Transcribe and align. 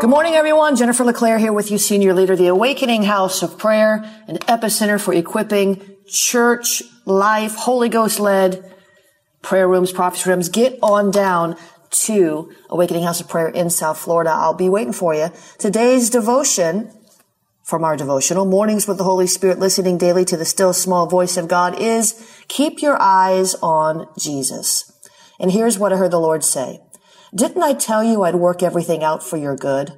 Good 0.00 0.10
morning, 0.10 0.34
everyone. 0.34 0.76
Jennifer 0.76 1.04
LeClaire 1.04 1.38
here 1.38 1.52
with 1.52 1.70
you, 1.70 1.78
Senior 1.78 2.12
Leader, 2.14 2.36
the 2.36 2.48
Awakening 2.48 3.04
House 3.04 3.42
of 3.42 3.56
Prayer, 3.56 4.04
an 4.26 4.36
epicenter 4.38 5.00
for 5.00 5.14
equipping 5.14 5.80
church 6.06 6.82
life, 7.06 7.54
Holy 7.54 7.88
Ghost 7.88 8.18
led 8.18 8.74
prayer 9.40 9.68
rooms, 9.68 9.92
prophecy 9.92 10.28
rooms. 10.28 10.48
Get 10.48 10.78
on 10.82 11.10
down 11.10 11.56
to 11.90 12.52
Awakening 12.68 13.04
House 13.04 13.20
of 13.20 13.28
Prayer 13.28 13.48
in 13.48 13.70
South 13.70 13.96
Florida. 13.96 14.30
I'll 14.30 14.52
be 14.52 14.68
waiting 14.68 14.92
for 14.92 15.14
you. 15.14 15.28
Today's 15.58 16.10
devotion 16.10 16.90
from 17.62 17.84
our 17.84 17.96
devotional, 17.96 18.44
Mornings 18.44 18.86
with 18.86 18.98
the 18.98 19.04
Holy 19.04 19.28
Spirit, 19.28 19.58
listening 19.58 19.96
daily 19.96 20.24
to 20.26 20.36
the 20.36 20.44
still 20.44 20.72
small 20.72 21.06
voice 21.06 21.36
of 21.36 21.48
God 21.48 21.80
is 21.80 22.42
keep 22.48 22.82
your 22.82 23.00
eyes 23.00 23.54
on 23.62 24.06
Jesus. 24.18 24.92
And 25.40 25.52
here's 25.52 25.78
what 25.78 25.92
I 25.92 25.96
heard 25.96 26.10
the 26.10 26.20
Lord 26.20 26.44
say. 26.44 26.80
Didn't 27.34 27.64
I 27.64 27.72
tell 27.72 28.04
you 28.04 28.22
I'd 28.22 28.36
work 28.36 28.62
everything 28.62 29.02
out 29.02 29.20
for 29.20 29.36
your 29.36 29.56
good? 29.56 29.92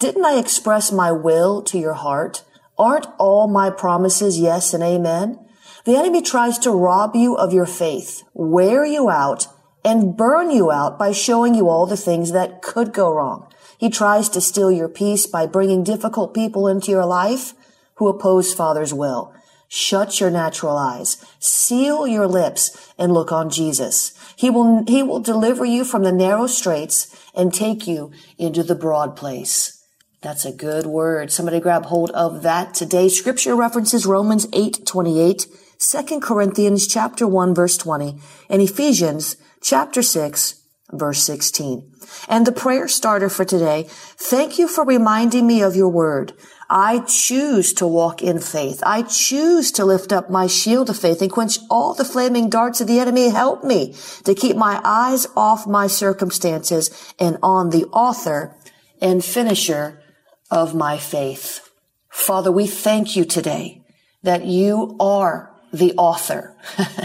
Didn't 0.00 0.24
I 0.24 0.38
express 0.38 0.90
my 0.90 1.12
will 1.12 1.62
to 1.62 1.78
your 1.78 1.94
heart? 1.94 2.42
Aren't 2.76 3.06
all 3.16 3.46
my 3.46 3.70
promises 3.70 4.40
yes 4.40 4.74
and 4.74 4.82
amen? 4.82 5.38
The 5.84 5.94
enemy 5.94 6.20
tries 6.20 6.58
to 6.58 6.72
rob 6.72 7.14
you 7.14 7.36
of 7.36 7.52
your 7.52 7.66
faith, 7.66 8.24
wear 8.34 8.84
you 8.84 9.08
out, 9.08 9.46
and 9.84 10.16
burn 10.16 10.50
you 10.50 10.72
out 10.72 10.98
by 10.98 11.12
showing 11.12 11.54
you 11.54 11.68
all 11.68 11.86
the 11.86 11.96
things 11.96 12.32
that 12.32 12.60
could 12.60 12.92
go 12.92 13.12
wrong. 13.12 13.46
He 13.78 13.88
tries 13.88 14.28
to 14.30 14.40
steal 14.40 14.72
your 14.72 14.88
peace 14.88 15.28
by 15.28 15.46
bringing 15.46 15.84
difficult 15.84 16.34
people 16.34 16.66
into 16.66 16.90
your 16.90 17.06
life 17.06 17.54
who 17.94 18.08
oppose 18.08 18.52
Father's 18.52 18.92
will. 18.92 19.32
Shut 19.72 20.18
your 20.18 20.30
natural 20.30 20.76
eyes, 20.76 21.24
seal 21.38 22.04
your 22.04 22.26
lips, 22.26 22.92
and 22.98 23.14
look 23.14 23.30
on 23.30 23.50
Jesus. 23.50 24.12
He 24.34 24.50
will, 24.50 24.82
he 24.88 25.00
will 25.00 25.20
deliver 25.20 25.64
you 25.64 25.84
from 25.84 26.02
the 26.02 26.10
narrow 26.10 26.48
straits 26.48 27.06
and 27.36 27.54
take 27.54 27.86
you 27.86 28.10
into 28.36 28.64
the 28.64 28.74
broad 28.74 29.14
place. 29.14 29.80
That's 30.22 30.44
a 30.44 30.52
good 30.52 30.86
word. 30.86 31.30
Somebody 31.30 31.60
grab 31.60 31.84
hold 31.86 32.10
of 32.10 32.42
that 32.42 32.74
today. 32.74 33.08
Scripture 33.08 33.54
references 33.54 34.06
Romans 34.06 34.48
8, 34.52 34.84
28, 34.84 35.46
2 35.78 36.20
Corinthians 36.20 36.88
chapter 36.88 37.28
1, 37.28 37.54
verse 37.54 37.76
20, 37.76 38.18
and 38.48 38.60
Ephesians 38.60 39.36
chapter 39.62 40.02
6, 40.02 40.64
verse 40.90 41.22
16. 41.22 41.92
And 42.28 42.44
the 42.44 42.50
prayer 42.50 42.88
starter 42.88 43.28
for 43.28 43.44
today. 43.44 43.86
Thank 43.88 44.58
you 44.58 44.66
for 44.66 44.84
reminding 44.84 45.46
me 45.46 45.62
of 45.62 45.76
your 45.76 45.90
word. 45.90 46.32
I 46.72 47.00
choose 47.00 47.72
to 47.74 47.86
walk 47.86 48.22
in 48.22 48.38
faith. 48.38 48.80
I 48.86 49.02
choose 49.02 49.72
to 49.72 49.84
lift 49.84 50.12
up 50.12 50.30
my 50.30 50.46
shield 50.46 50.88
of 50.88 50.96
faith 50.96 51.20
and 51.20 51.30
quench 51.30 51.58
all 51.68 51.94
the 51.94 52.04
flaming 52.04 52.48
darts 52.48 52.80
of 52.80 52.86
the 52.86 53.00
enemy. 53.00 53.30
Help 53.30 53.64
me 53.64 53.96
to 54.24 54.36
keep 54.36 54.56
my 54.56 54.80
eyes 54.84 55.26
off 55.36 55.66
my 55.66 55.88
circumstances 55.88 57.12
and 57.18 57.38
on 57.42 57.70
the 57.70 57.86
author 57.86 58.54
and 59.02 59.24
finisher 59.24 60.00
of 60.48 60.72
my 60.72 60.96
faith. 60.96 61.68
Father, 62.08 62.52
we 62.52 62.68
thank 62.68 63.16
you 63.16 63.24
today 63.24 63.82
that 64.22 64.44
you 64.44 64.96
are 65.00 65.52
the 65.72 65.92
author. 65.94 66.56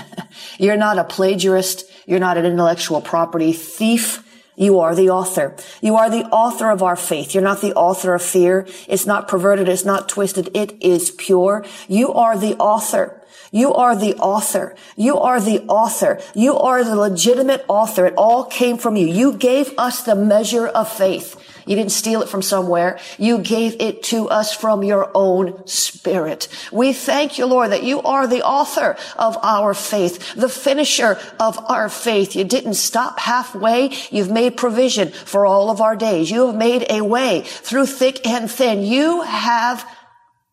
You're 0.60 0.78
not 0.78 1.00
a 1.00 1.04
plagiarist. 1.04 1.86
You're 2.06 2.20
not 2.20 2.38
an 2.38 2.46
intellectual 2.46 3.02
property 3.02 3.52
thief. 3.52 4.22
You 4.56 4.80
are 4.80 4.96
the 4.96 5.10
author. 5.10 5.56
You 5.82 5.96
are 5.96 6.10
the 6.10 6.26
author 6.26 6.70
of 6.70 6.82
our 6.82 6.96
faith. 6.96 7.34
You're 7.34 7.44
not 7.44 7.62
the 7.62 7.74
author 7.74 8.14
of 8.14 8.22
fear. 8.22 8.68
It's 8.88 9.06
not 9.06 9.28
perverted. 9.28 9.68
It's 9.68 9.86
not 9.86 10.08
twisted. 10.08 10.50
It 10.54 10.82
is 10.82 11.12
pure. 11.12 11.66
You 11.88 12.14
are 12.14 12.38
the 12.38 12.56
author. 12.56 13.22
You 13.52 13.74
are 13.74 13.96
the 13.96 14.16
author. 14.16 14.76
You 14.98 15.18
are 15.18 15.40
the 15.40 15.62
author. 15.68 16.20
You 16.34 16.58
are 16.58 16.84
the 16.84 16.96
legitimate 16.96 17.64
author. 17.68 18.06
It 18.06 18.14
all 18.18 18.46
came 18.46 18.78
from 18.78 18.96
you. 18.96 19.08
You 19.08 19.34
gave 19.34 19.74
us 19.78 20.04
the 20.04 20.16
measure 20.16 20.68
of 20.68 20.92
faith. 20.92 21.42
You 21.66 21.76
didn't 21.76 21.92
steal 21.92 22.22
it 22.22 22.30
from 22.30 22.42
somewhere. 22.42 23.00
You 23.18 23.40
gave 23.40 23.76
it 23.80 24.04
to 24.04 24.30
us 24.30 24.54
from 24.54 24.84
your 24.84 25.10
own 25.14 25.66
spirit. 25.68 26.48
We 26.72 26.94
thank 26.94 27.38
you, 27.38 27.46
Lord, 27.46 27.72
that 27.72 27.84
you 27.84 28.02
are 28.02 28.28
the 28.28 28.44
author 28.44 28.98
of 29.18 29.38
our 29.42 29.74
faith, 29.74 30.36
the 30.36 30.50
finisher 30.50 31.18
of 31.40 31.58
our 31.70 31.90
faith. 31.90 32.36
You 32.36 32.44
didn't 32.44 32.76
stop 32.76 33.20
halfway. 33.20 33.92
You've 34.12 34.32
made 34.32 34.58
provision 34.58 35.10
for 35.10 35.46
all 35.46 35.70
of 35.70 35.82
our 35.82 35.96
days. 35.96 36.30
You 36.30 36.48
have 36.48 36.56
made 36.56 36.86
a 36.90 37.02
way 37.02 37.42
through 37.46 37.88
thick 37.88 38.26
and 38.28 38.50
thin. 38.50 38.84
You 38.84 39.22
have 39.22 39.88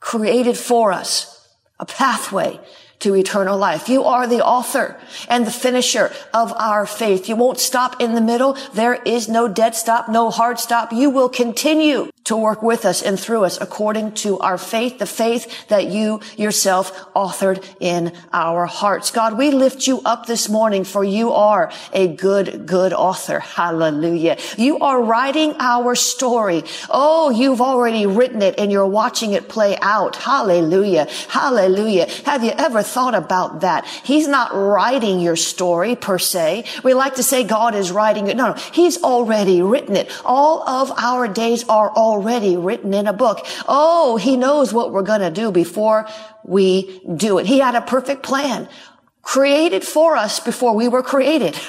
created 0.00 0.56
for 0.56 0.92
us 0.92 1.46
a 1.78 1.84
pathway 1.84 2.58
to 3.02 3.14
eternal 3.14 3.58
life. 3.58 3.88
You 3.88 4.04
are 4.04 4.26
the 4.26 4.44
author 4.44 4.96
and 5.28 5.46
the 5.46 5.50
finisher 5.50 6.12
of 6.32 6.52
our 6.54 6.86
faith. 6.86 7.28
You 7.28 7.36
won't 7.36 7.58
stop 7.58 8.00
in 8.00 8.14
the 8.14 8.20
middle. 8.20 8.56
There 8.74 8.94
is 8.94 9.28
no 9.28 9.48
dead 9.48 9.74
stop, 9.74 10.08
no 10.08 10.30
hard 10.30 10.58
stop. 10.58 10.92
You 10.92 11.10
will 11.10 11.28
continue 11.28 12.11
to 12.24 12.36
work 12.36 12.62
with 12.62 12.84
us 12.84 13.02
and 13.02 13.18
through 13.18 13.44
us 13.44 13.60
according 13.60 14.12
to 14.12 14.38
our 14.38 14.58
faith, 14.58 14.98
the 14.98 15.06
faith 15.06 15.68
that 15.68 15.86
you 15.86 16.20
yourself 16.36 16.92
authored 17.14 17.64
in 17.80 18.12
our 18.32 18.66
hearts. 18.66 19.10
God, 19.10 19.38
we 19.38 19.50
lift 19.50 19.86
you 19.86 20.00
up 20.04 20.26
this 20.26 20.48
morning 20.48 20.84
for 20.84 21.02
you 21.02 21.32
are 21.32 21.72
a 21.92 22.08
good, 22.08 22.66
good 22.66 22.92
author. 22.92 23.40
Hallelujah. 23.40 24.38
You 24.56 24.78
are 24.78 25.02
writing 25.02 25.54
our 25.58 25.94
story. 25.94 26.64
Oh, 26.88 27.30
you've 27.30 27.60
already 27.60 28.06
written 28.06 28.42
it 28.42 28.56
and 28.58 28.70
you're 28.70 28.86
watching 28.86 29.32
it 29.32 29.48
play 29.48 29.76
out. 29.80 30.16
Hallelujah. 30.16 31.08
Hallelujah. 31.28 32.08
Have 32.24 32.44
you 32.44 32.52
ever 32.52 32.82
thought 32.82 33.14
about 33.14 33.60
that? 33.62 33.86
He's 33.86 34.28
not 34.28 34.54
writing 34.54 35.20
your 35.20 35.36
story 35.36 35.96
per 35.96 36.18
se. 36.18 36.64
We 36.84 36.94
like 36.94 37.16
to 37.16 37.22
say 37.22 37.44
God 37.44 37.74
is 37.74 37.90
writing 37.90 38.28
it. 38.28 38.36
No, 38.36 38.42
no. 38.48 38.52
He's 38.72 39.02
already 39.02 39.62
written 39.62 39.96
it. 39.96 40.10
All 40.24 40.68
of 40.68 40.92
our 40.98 41.28
days 41.28 41.68
are 41.68 41.90
already 41.90 42.12
written 42.56 42.94
in 42.94 43.06
a 43.06 43.12
book. 43.12 43.46
Oh, 43.68 44.16
he 44.16 44.36
knows 44.36 44.72
what 44.72 44.92
we're 44.92 45.02
going 45.02 45.20
to 45.20 45.30
do 45.30 45.50
before 45.50 46.06
we 46.44 47.00
do 47.16 47.38
it. 47.38 47.46
He 47.46 47.58
had 47.58 47.74
a 47.74 47.82
perfect 47.82 48.22
plan 48.22 48.68
created 49.22 49.84
for 49.84 50.16
us 50.16 50.40
before 50.40 50.74
we 50.74 50.88
were 50.88 51.02
created. 51.02 51.54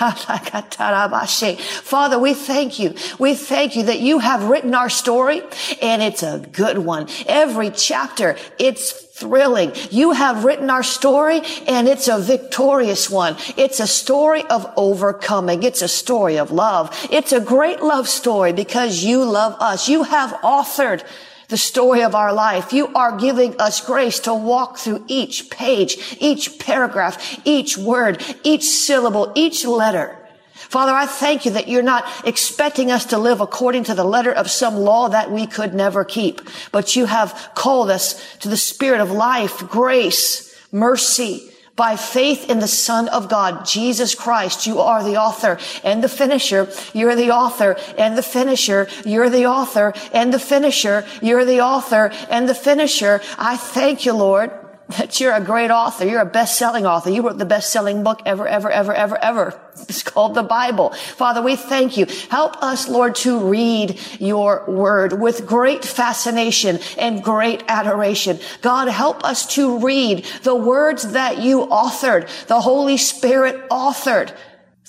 Father, 1.84 2.20
we 2.20 2.34
thank 2.34 2.80
you. 2.80 2.96
We 3.20 3.36
thank 3.36 3.76
you 3.76 3.84
that 3.84 4.00
you 4.00 4.20
have 4.20 4.46
written 4.46 4.74
our 4.74 4.90
story 4.90 5.42
and 5.82 6.02
it's 6.02 6.24
a 6.24 6.40
good 6.52 6.80
one. 6.80 7.08
Every 7.28 7.70
chapter, 7.70 8.38
it's 8.58 8.92
thrilling. 8.92 9.72
You 9.92 10.12
have 10.12 10.44
written 10.44 10.70
our 10.72 10.84
story 10.84 11.42
and 11.68 11.88
it's 11.88 12.08
a 12.08 12.20
victorious 12.20 13.10
one. 13.10 13.38
It's 13.56 13.80
a 13.80 13.88
story 13.88 14.44
of 14.46 14.72
overcoming. 14.76 15.62
It's 15.62 15.84
a 15.84 15.88
story 15.88 16.38
of 16.40 16.52
love. 16.52 16.90
It's 17.12 17.32
a 17.32 17.40
great 17.40 17.82
love 17.82 18.10
story 18.10 18.52
because 18.54 19.04
you 19.04 19.24
love 19.24 19.56
us. 19.60 19.88
You 19.88 20.04
have 20.04 20.32
authored 20.42 21.04
the 21.50 21.58
story 21.58 22.04
of 22.04 22.16
our 22.16 22.34
life. 22.34 22.74
You 22.74 22.88
are 22.94 23.18
giving 23.18 23.60
us 23.60 23.86
grace 23.86 24.20
to 24.22 24.34
walk 24.34 24.78
through 24.78 25.06
each 25.08 25.50
page, 25.50 26.18
each 26.20 26.60
paragraph, 26.60 27.40
each 27.46 27.78
word, 27.78 28.24
each 28.44 28.64
syllable, 28.64 29.32
each 29.36 29.66
letter. 29.66 30.18
Father, 30.54 30.94
I 30.94 31.06
thank 31.06 31.46
you 31.46 31.52
that 31.52 31.68
you're 31.68 31.84
not 31.84 32.06
expecting 32.26 32.90
us 32.90 33.06
to 33.06 33.18
live 33.18 33.42
according 33.42 33.84
to 33.86 33.94
the 33.94 34.04
letter 34.04 34.32
of 34.32 34.50
some 34.50 34.76
law 34.78 35.10
that 35.10 35.32
we 35.32 35.46
could 35.46 35.74
never 35.74 36.04
keep, 36.04 36.42
but 36.72 36.96
you 36.96 37.06
have 37.06 37.52
called 37.54 37.92
us 37.92 38.38
to 38.38 38.50
the 38.50 38.58
spirit 38.58 39.00
of 39.00 39.12
life, 39.12 39.60
grace, 39.70 40.56
mercy, 40.72 41.53
by 41.76 41.96
faith 41.96 42.50
in 42.50 42.60
the 42.60 42.68
Son 42.68 43.08
of 43.10 43.30
God, 43.30 43.66
Jesus 43.66 44.14
Christ, 44.14 44.68
you 44.68 44.80
are 44.80 45.04
the 45.04 45.18
author 45.18 45.58
and 45.84 46.04
the 46.04 46.10
finisher. 46.10 46.70
You're 46.94 47.16
the 47.16 47.32
author 47.32 47.76
and 47.98 48.18
the 48.18 48.24
finisher. 48.24 48.88
You're 49.06 49.30
the 49.30 49.48
author 49.48 49.94
and 50.14 50.34
the 50.34 50.40
finisher. 50.40 51.06
You're 51.22 51.46
the 51.46 51.62
author 51.62 52.12
and 52.30 52.48
the 52.48 52.56
finisher. 52.56 53.22
I 53.38 53.58
thank 53.58 54.06
you, 54.06 54.14
Lord 54.14 54.63
that 54.98 55.20
you're 55.20 55.34
a 55.34 55.42
great 55.42 55.72
author. 55.72 56.06
You're 56.06 56.22
a 56.22 56.26
best-selling 56.26 56.86
author. 56.86 57.10
You 57.10 57.22
wrote 57.22 57.38
the 57.38 57.46
best-selling 57.46 58.04
book 58.04 58.22
ever, 58.26 58.48
ever, 58.48 58.70
ever, 58.70 58.94
ever, 58.94 59.18
ever. 59.18 59.60
It's 59.90 60.04
called 60.04 60.36
the 60.36 60.44
Bible. 60.44 60.92
Father, 60.92 61.42
we 61.42 61.56
thank 61.56 61.98
you. 61.98 62.06
Help 62.30 62.62
us, 62.62 62.88
Lord, 62.88 63.16
to 63.16 63.40
read 63.40 64.00
your 64.20 64.64
word 64.68 65.20
with 65.20 65.48
great 65.48 65.84
fascination 65.84 66.80
and 66.96 67.24
great 67.24 67.64
adoration. 67.68 68.40
God, 68.62 68.88
help 68.88 69.24
us 69.24 69.48
to 69.56 69.80
read 69.80 70.26
the 70.44 70.56
words 70.56 71.14
that 71.14 71.40
you 71.42 71.66
authored, 71.66 72.30
the 72.46 72.62
Holy 72.62 72.98
Spirit 72.98 73.68
authored 73.70 74.32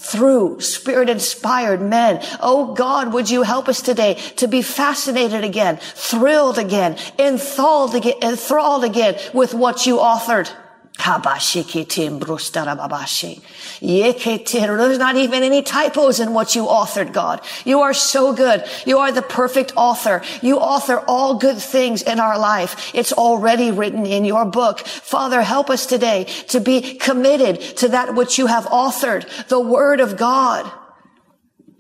through 0.04 0.60
spirit 0.60 1.08
inspired 1.08 1.80
men. 1.80 2.20
Oh 2.40 2.74
God, 2.74 3.12
would 3.12 3.30
you 3.30 3.42
help 3.42 3.68
us 3.68 3.80
today 3.80 4.14
to 4.36 4.46
be 4.46 4.62
fascinated 4.62 5.44
again, 5.44 5.78
thrilled 5.78 6.58
again, 6.58 6.98
enthralled 7.18 7.94
again, 7.94 8.14
enthralled 8.22 8.84
again 8.84 9.18
with 9.32 9.54
what 9.54 9.86
you 9.86 9.96
authored. 9.96 10.50
There's 14.86 14.98
not 14.98 15.16
even 15.16 15.42
any 15.42 15.62
typos 15.62 16.20
in 16.20 16.32
what 16.32 16.54
you 16.54 16.64
authored, 16.64 17.12
God. 17.12 17.40
You 17.64 17.80
are 17.80 17.92
so 17.92 18.32
good. 18.32 18.64
You 18.86 18.98
are 18.98 19.12
the 19.12 19.20
perfect 19.20 19.72
author. 19.76 20.22
You 20.40 20.58
author 20.58 21.04
all 21.06 21.34
good 21.34 21.58
things 21.58 22.02
in 22.02 22.20
our 22.20 22.38
life. 22.38 22.90
It's 22.94 23.12
already 23.12 23.70
written 23.70 24.06
in 24.06 24.24
your 24.24 24.44
book. 24.44 24.80
Father, 24.86 25.42
help 25.42 25.68
us 25.68 25.84
today 25.84 26.24
to 26.48 26.60
be 26.60 26.94
committed 26.94 27.60
to 27.78 27.88
that 27.88 28.14
which 28.14 28.38
you 28.38 28.46
have 28.46 28.64
authored, 28.66 29.48
the 29.48 29.60
word 29.60 30.00
of 30.00 30.16
God 30.16 30.70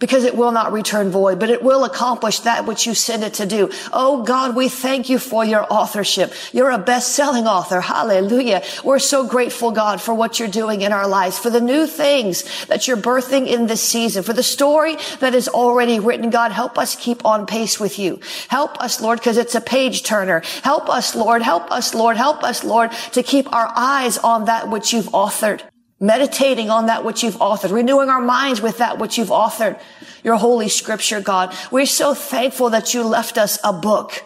because 0.04 0.24
it 0.24 0.36
will 0.36 0.52
not 0.52 0.70
return 0.70 1.08
void, 1.08 1.40
but 1.40 1.48
it 1.48 1.62
will 1.62 1.82
accomplish 1.82 2.40
that 2.40 2.66
which 2.66 2.84
you 2.84 2.94
send 2.94 3.24
it 3.24 3.32
to 3.32 3.46
do. 3.46 3.70
Oh 3.90 4.22
God, 4.22 4.54
we 4.54 4.68
thank 4.68 5.08
you 5.08 5.18
for 5.18 5.46
your 5.46 5.66
authorship. 5.72 6.34
You're 6.52 6.72
a 6.72 6.76
best-selling 6.76 7.46
author. 7.46 7.80
Hallelujah. 7.80 8.62
We're 8.84 8.98
so 8.98 9.26
grateful, 9.26 9.70
God, 9.70 10.02
for 10.02 10.12
what 10.12 10.38
you're 10.38 10.46
doing 10.46 10.82
in 10.82 10.92
our 10.92 11.08
lives, 11.08 11.38
for 11.38 11.48
the 11.48 11.62
new 11.62 11.86
things 11.86 12.66
that 12.66 12.86
you're 12.86 12.98
birthing 12.98 13.46
in 13.46 13.66
this 13.66 13.80
season, 13.80 14.22
for 14.22 14.34
the 14.34 14.42
story 14.42 14.98
that 15.20 15.34
is 15.34 15.48
already 15.48 16.00
written. 16.00 16.28
God, 16.28 16.52
help 16.52 16.76
us 16.76 16.96
keep 16.96 17.24
on 17.24 17.46
pace 17.46 17.80
with 17.80 17.98
you. 17.98 18.20
Help 18.48 18.78
us, 18.82 19.00
Lord, 19.00 19.20
because 19.20 19.38
it's 19.38 19.54
a 19.54 19.60
page 19.62 20.02
turner. 20.02 20.42
Help 20.62 20.90
us, 20.90 21.14
Lord. 21.14 21.40
Help 21.40 21.72
us, 21.72 21.94
Lord. 21.94 22.18
Help 22.18 22.44
us, 22.44 22.62
Lord, 22.62 22.92
to 23.12 23.22
keep 23.22 23.50
our 23.54 23.72
eyes 23.74 24.18
on 24.18 24.44
that 24.44 24.68
which 24.68 24.92
you've 24.92 25.06
authored 25.06 25.62
meditating 26.00 26.70
on 26.70 26.86
that 26.86 27.04
which 27.04 27.22
you've 27.22 27.36
authored, 27.36 27.72
renewing 27.72 28.08
our 28.08 28.20
minds 28.20 28.60
with 28.60 28.78
that 28.78 28.98
which 28.98 29.18
you've 29.18 29.28
authored, 29.28 29.80
your 30.22 30.36
holy 30.36 30.68
scripture, 30.68 31.20
God. 31.20 31.54
We're 31.70 31.86
so 31.86 32.14
thankful 32.14 32.70
that 32.70 32.94
you 32.94 33.04
left 33.04 33.38
us 33.38 33.58
a 33.64 33.72
book 33.72 34.22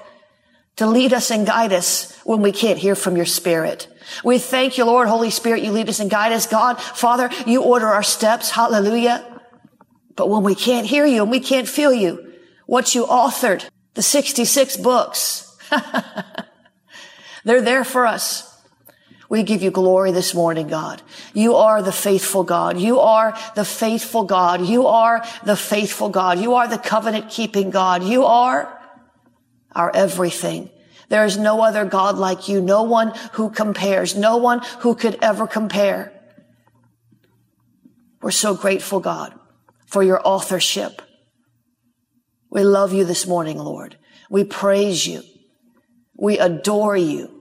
to 0.77 0.87
lead 0.87 1.13
us 1.13 1.31
and 1.31 1.47
guide 1.47 1.73
us 1.73 2.17
when 2.25 2.41
we 2.41 2.53
can't 2.53 2.79
hear 2.79 2.95
from 2.95 3.17
your 3.17 3.27
spirit. 3.27 3.89
We 4.25 4.39
thank 4.39 4.79
you, 4.79 4.85
Lord, 4.85 5.09
Holy 5.09 5.31
Spirit, 5.31 5.63
you 5.63 5.73
lead 5.73 5.89
us 5.89 6.01
and 6.01 6.09
guide 6.09 6.33
us. 6.33 6.47
God, 6.47 6.81
Father, 6.81 7.31
you 7.47 7.63
order 7.63 7.87
our 7.87 8.03
steps. 8.03 8.51
Hallelujah. 8.51 9.25
But 10.15 10.29
when 10.29 10.43
we 10.45 10.55
can't 10.55 10.87
hear 10.87 11.05
you 11.05 11.23
and 11.23 11.31
we 11.31 11.41
can't 11.41 11.69
feel 11.69 11.93
you, 11.93 12.33
what 12.67 12.95
you 12.95 13.07
authored, 13.07 13.69
the 13.95 14.03
66 14.03 14.77
books, 14.79 15.57
they're 17.45 17.61
there 17.61 17.85
for 17.85 18.07
us. 18.07 18.48
We 19.29 19.43
give 19.43 19.63
you 19.63 19.71
glory 19.71 20.11
this 20.11 20.35
morning, 20.35 20.69
God. 20.69 21.03
You 21.35 21.57
are 21.57 21.83
the 21.83 21.93
faithful 21.93 22.45
God. 22.45 22.79
You 22.79 23.01
are 23.01 23.37
the 23.55 23.65
faithful 23.65 24.25
God. 24.25 24.65
You 24.65 24.87
are 24.87 25.23
the 25.45 25.57
faithful 25.57 26.09
God. 26.09 26.39
You 26.39 26.55
are 26.55 26.67
the 26.67 26.79
covenant 26.79 27.29
keeping 27.29 27.71
God. 27.71 28.03
You 28.03 28.25
are 28.25 28.75
our 29.75 29.95
everything. 29.95 30.71
There 31.11 31.27
is 31.27 31.37
no 31.37 31.61
other 31.61 31.85
God 31.85 32.17
like 32.17 32.49
you. 32.49 32.63
No 32.63 32.85
one 32.85 33.13
who 33.33 33.51
compares. 33.51 34.17
No 34.17 34.39
one 34.39 34.63
who 34.81 34.95
could 34.95 35.19
ever 35.21 35.47
compare. 35.47 36.13
We're 38.23 38.31
so 38.31 38.55
grateful, 38.55 39.01
God, 39.01 39.39
for 39.87 40.03
your 40.03 40.21
authorship. 40.27 41.03
We 42.51 42.65
love 42.65 42.95
you 42.95 43.05
this 43.05 43.27
morning, 43.27 43.59
Lord. 43.59 43.97
We 44.31 44.45
praise 44.45 45.07
you. 45.07 45.23
We 46.17 46.39
adore 46.39 46.97
you. 46.97 47.38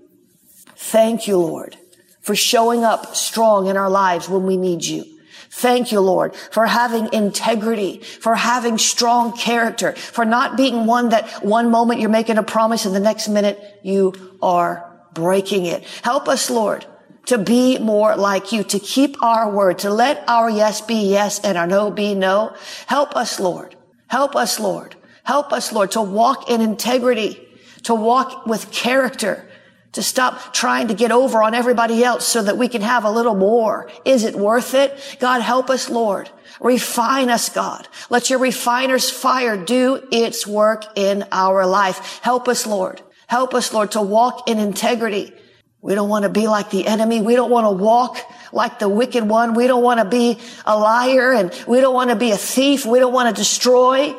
Thank 0.78 1.28
you, 1.28 1.38
Lord, 1.38 1.76
for 2.22 2.36
showing 2.36 2.84
up 2.84 3.16
strong 3.16 3.68
in 3.68 3.78
our 3.78 3.90
lives 3.90 4.30
when 4.30 4.46
we 4.46 4.58
need 4.58 4.86
you. 4.86 5.06
Thank 5.50 5.92
you, 5.92 6.00
Lord, 6.02 6.36
for 6.36 6.68
having 6.68 7.12
integrity, 7.14 8.00
for 8.00 8.36
having 8.36 8.78
strong 8.78 9.36
character, 9.36 9.94
for 9.94 10.24
not 10.24 10.56
being 10.56 10.86
one 10.86 11.10
that 11.10 11.44
one 11.44 11.72
moment 11.72 12.00
you're 12.00 12.12
making 12.12 12.38
a 12.38 12.44
promise 12.44 12.86
and 12.86 12.94
the 12.94 13.00
next 13.00 13.28
minute 13.28 13.80
you 13.82 14.14
are 14.42 14.86
breaking 15.14 15.66
it. 15.66 15.84
Help 16.04 16.28
us, 16.28 16.52
Lord, 16.52 16.86
to 17.26 17.40
be 17.40 17.80
more 17.80 18.16
like 18.16 18.52
you, 18.52 18.64
to 18.66 18.78
keep 18.78 19.22
our 19.24 19.50
word, 19.50 19.80
to 19.80 19.90
let 19.90 20.24
our 20.28 20.48
yes 20.48 20.82
be 20.82 21.10
yes 21.10 21.40
and 21.40 21.58
our 21.58 21.66
no 21.66 21.90
be 21.90 22.14
no. 22.14 22.56
Help 22.86 23.16
us, 23.16 23.40
Lord. 23.40 23.76
Help 24.10 24.36
us, 24.36 24.60
Lord. 24.60 24.96
Help 25.24 25.52
us, 25.52 25.74
Lord, 25.74 25.92
to 25.92 26.02
walk 26.02 26.52
in 26.52 26.62
integrity, 26.62 27.46
to 27.84 27.96
walk 27.96 28.46
with 28.46 28.72
character, 28.72 29.47
to 29.94 30.04
stop 30.04 30.54
trying 30.54 30.90
to 30.90 30.94
get 30.94 31.12
over 31.12 31.42
on 31.42 31.54
everybody 31.54 32.04
else 32.04 32.28
so 32.28 32.44
that 32.44 32.58
we 32.58 32.68
can 32.68 32.82
have 32.82 33.04
a 33.04 33.12
little 33.12 33.36
more. 33.36 33.90
Is 34.06 34.24
it 34.24 34.36
worth 34.36 34.74
it? 34.74 35.18
God, 35.20 35.42
help 35.42 35.70
us, 35.70 35.90
Lord. 35.90 36.30
Refine 36.60 37.30
us, 37.30 37.50
God. 37.50 37.88
Let 38.10 38.30
your 38.30 38.40
refiner's 38.40 39.10
fire 39.10 39.58
do 39.58 40.08
its 40.12 40.46
work 40.46 40.86
in 40.96 41.26
our 41.32 41.66
life. 41.66 42.20
Help 42.22 42.48
us, 42.48 42.66
Lord. 42.66 43.02
Help 43.28 43.54
us, 43.54 43.74
Lord, 43.74 43.92
to 43.92 44.02
walk 44.02 44.50
in 44.50 44.60
integrity. 44.60 45.34
We 45.82 45.96
don't 45.96 46.10
want 46.10 46.24
to 46.24 46.30
be 46.30 46.48
like 46.48 46.70
the 46.70 46.88
enemy. 46.88 47.22
We 47.22 47.36
don't 47.36 47.52
want 47.52 47.66
to 47.66 47.84
walk 47.84 48.18
like 48.52 48.80
the 48.80 48.90
wicked 48.90 49.24
one. 49.24 49.54
We 49.54 49.68
don't 49.68 49.84
want 49.84 50.00
to 50.00 50.06
be 50.06 50.40
a 50.66 50.78
liar 50.78 51.34
and 51.34 51.54
we 51.68 51.82
don't 51.82 51.94
want 51.94 52.10
to 52.10 52.16
be 52.16 52.32
a 52.32 52.38
thief. 52.38 52.86
We 52.86 53.00
don't 53.00 53.14
want 53.14 53.34
to 53.34 53.40
destroy 53.40 54.16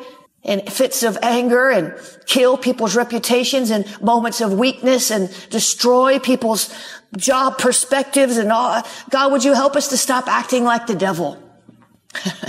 in 0.49 0.65
fits 0.65 1.03
of 1.03 1.15
anger 1.21 1.69
and 1.69 1.93
kill 2.25 2.57
people's 2.57 2.95
reputations 2.95 3.69
and 3.69 3.85
moments 4.01 4.41
of 4.41 4.51
weakness 4.51 5.11
and 5.11 5.29
destroy 5.51 6.17
people's 6.17 6.73
job 7.15 7.59
perspectives 7.59 8.37
and 8.37 8.51
all. 8.51 8.81
God, 9.11 9.31
would 9.31 9.43
you 9.43 9.53
help 9.53 9.75
us 9.75 9.89
to 9.89 9.97
stop 9.97 10.27
acting 10.27 10.63
like 10.63 10.87
the 10.87 10.95
devil? 10.95 11.37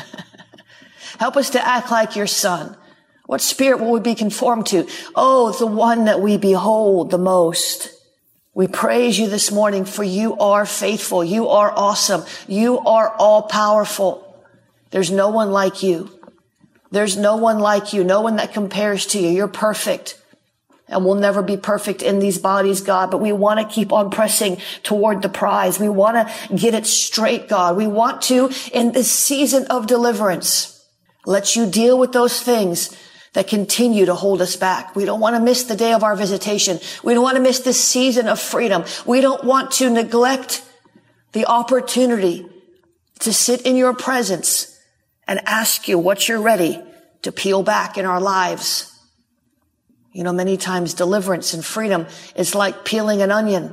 help 1.18 1.36
us 1.36 1.50
to 1.50 1.64
act 1.64 1.90
like 1.90 2.16
your 2.16 2.26
son. 2.26 2.74
What 3.26 3.42
spirit 3.42 3.80
will 3.80 3.92
we 3.92 4.00
be 4.00 4.14
conformed 4.14 4.66
to? 4.68 4.88
Oh, 5.14 5.52
the 5.52 5.66
one 5.66 6.06
that 6.06 6.22
we 6.22 6.38
behold 6.38 7.10
the 7.10 7.18
most. 7.18 7.90
We 8.54 8.66
praise 8.66 9.18
you 9.18 9.28
this 9.28 9.52
morning 9.52 9.84
for 9.84 10.02
you 10.02 10.38
are 10.38 10.64
faithful. 10.64 11.22
You 11.22 11.48
are 11.48 11.70
awesome. 11.70 12.24
You 12.48 12.78
are 12.78 13.10
all 13.10 13.42
powerful. 13.42 14.42
There's 14.90 15.10
no 15.10 15.28
one 15.28 15.50
like 15.52 15.82
you. 15.82 16.19
There's 16.90 17.16
no 17.16 17.36
one 17.36 17.58
like 17.58 17.92
you, 17.92 18.02
no 18.02 18.20
one 18.20 18.36
that 18.36 18.52
compares 18.52 19.06
to 19.06 19.20
you. 19.20 19.28
You're 19.28 19.48
perfect. 19.48 20.20
And 20.88 21.04
we'll 21.04 21.14
never 21.14 21.40
be 21.40 21.56
perfect 21.56 22.02
in 22.02 22.18
these 22.18 22.38
bodies, 22.38 22.80
God, 22.80 23.12
but 23.12 23.20
we 23.20 23.30
want 23.30 23.60
to 23.60 23.74
keep 23.74 23.92
on 23.92 24.10
pressing 24.10 24.56
toward 24.82 25.22
the 25.22 25.28
prize. 25.28 25.78
We 25.78 25.88
want 25.88 26.16
to 26.28 26.56
get 26.56 26.74
it 26.74 26.84
straight, 26.84 27.48
God. 27.48 27.76
We 27.76 27.86
want 27.86 28.22
to, 28.22 28.50
in 28.72 28.90
this 28.90 29.10
season 29.10 29.66
of 29.68 29.86
deliverance, 29.86 30.84
let 31.26 31.54
you 31.54 31.66
deal 31.66 31.96
with 31.96 32.10
those 32.10 32.42
things 32.42 32.96
that 33.34 33.46
continue 33.46 34.06
to 34.06 34.14
hold 34.14 34.42
us 34.42 34.56
back. 34.56 34.96
We 34.96 35.04
don't 35.04 35.20
want 35.20 35.36
to 35.36 35.40
miss 35.40 35.62
the 35.62 35.76
day 35.76 35.92
of 35.92 36.02
our 36.02 36.16
visitation. 36.16 36.80
We 37.04 37.14
don't 37.14 37.22
want 37.22 37.36
to 37.36 37.42
miss 37.42 37.60
this 37.60 37.82
season 37.82 38.26
of 38.26 38.40
freedom. 38.40 38.84
We 39.06 39.20
don't 39.20 39.44
want 39.44 39.70
to 39.72 39.90
neglect 39.90 40.64
the 41.32 41.46
opportunity 41.46 42.46
to 43.20 43.32
sit 43.32 43.62
in 43.62 43.76
your 43.76 43.94
presence 43.94 44.69
and 45.30 45.40
ask 45.46 45.86
you 45.86 45.96
what 45.96 46.28
you're 46.28 46.42
ready 46.42 46.82
to 47.22 47.30
peel 47.30 47.62
back 47.62 47.96
in 47.96 48.04
our 48.04 48.20
lives. 48.20 48.92
You 50.12 50.24
know, 50.24 50.32
many 50.32 50.56
times 50.56 50.92
deliverance 50.92 51.54
and 51.54 51.64
freedom 51.64 52.08
is 52.34 52.56
like 52.56 52.84
peeling 52.84 53.22
an 53.22 53.30
onion. 53.30 53.72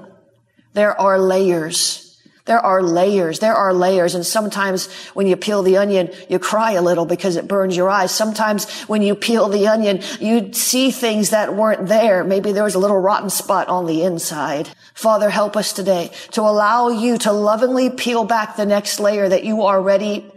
There 0.73 1.01
are 1.01 1.17
layers. 1.17 2.21
There 2.45 2.59
are 2.59 2.83
layers. 2.83 3.39
There 3.39 3.55
are 3.55 3.73
layers. 3.73 4.13
And 4.13 4.23
sometimes 4.23 4.85
when 5.15 5.25
you 5.25 5.35
peel 5.35 5.63
the 5.63 5.77
onion, 5.77 6.11
you 6.29 6.37
cry 6.37 6.73
a 6.73 6.81
little 6.83 7.07
because 7.07 7.37
it 7.37 7.47
burns 7.47 7.75
your 7.75 7.89
eyes. 7.89 8.11
Sometimes 8.11 8.69
when 8.83 9.01
you 9.01 9.15
peel 9.15 9.49
the 9.49 9.67
onion, 9.67 10.01
you 10.19 10.53
see 10.53 10.91
things 10.91 11.31
that 11.31 11.55
weren't 11.55 11.87
there. 11.87 12.23
Maybe 12.23 12.51
there 12.51 12.65
was 12.65 12.75
a 12.75 12.79
little 12.79 12.99
rotten 12.99 13.31
spot 13.31 13.67
on 13.67 13.87
the 13.87 14.03
inside. 14.03 14.69
Father, 14.93 15.31
help 15.31 15.57
us 15.57 15.73
today 15.73 16.11
to 16.33 16.41
allow 16.41 16.89
you 16.89 17.17
to 17.17 17.31
lovingly 17.31 17.89
peel 17.89 18.25
back 18.25 18.57
the 18.57 18.65
next 18.67 18.99
layer 18.99 19.27
that 19.27 19.43
you 19.43 19.63
are 19.63 19.81
ready 19.81 20.31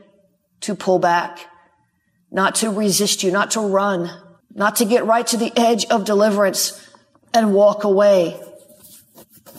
to 0.61 0.75
pull 0.75 0.99
back. 0.99 1.47
not 2.33 2.55
to 2.55 2.71
resist 2.71 3.25
you, 3.25 3.33
not 3.33 3.51
to 3.51 3.61
run, 3.61 4.09
not 4.55 4.77
to 4.77 4.85
get 4.85 5.05
right 5.05 5.27
to 5.27 5.37
the 5.37 5.53
edge 5.57 5.85
of 5.87 6.05
deliverance 6.05 6.81
and 7.35 7.53
walk 7.53 7.83
away, 7.83 8.41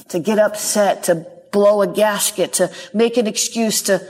to 0.08 0.20
get 0.20 0.40
upset, 0.40 1.04
to 1.04 1.28
blow 1.52 1.82
a 1.82 1.88
gasket, 1.88 2.54
to 2.54 2.72
make 2.94 3.18
an 3.18 3.28
excuse 3.28 3.82
to 3.82 4.02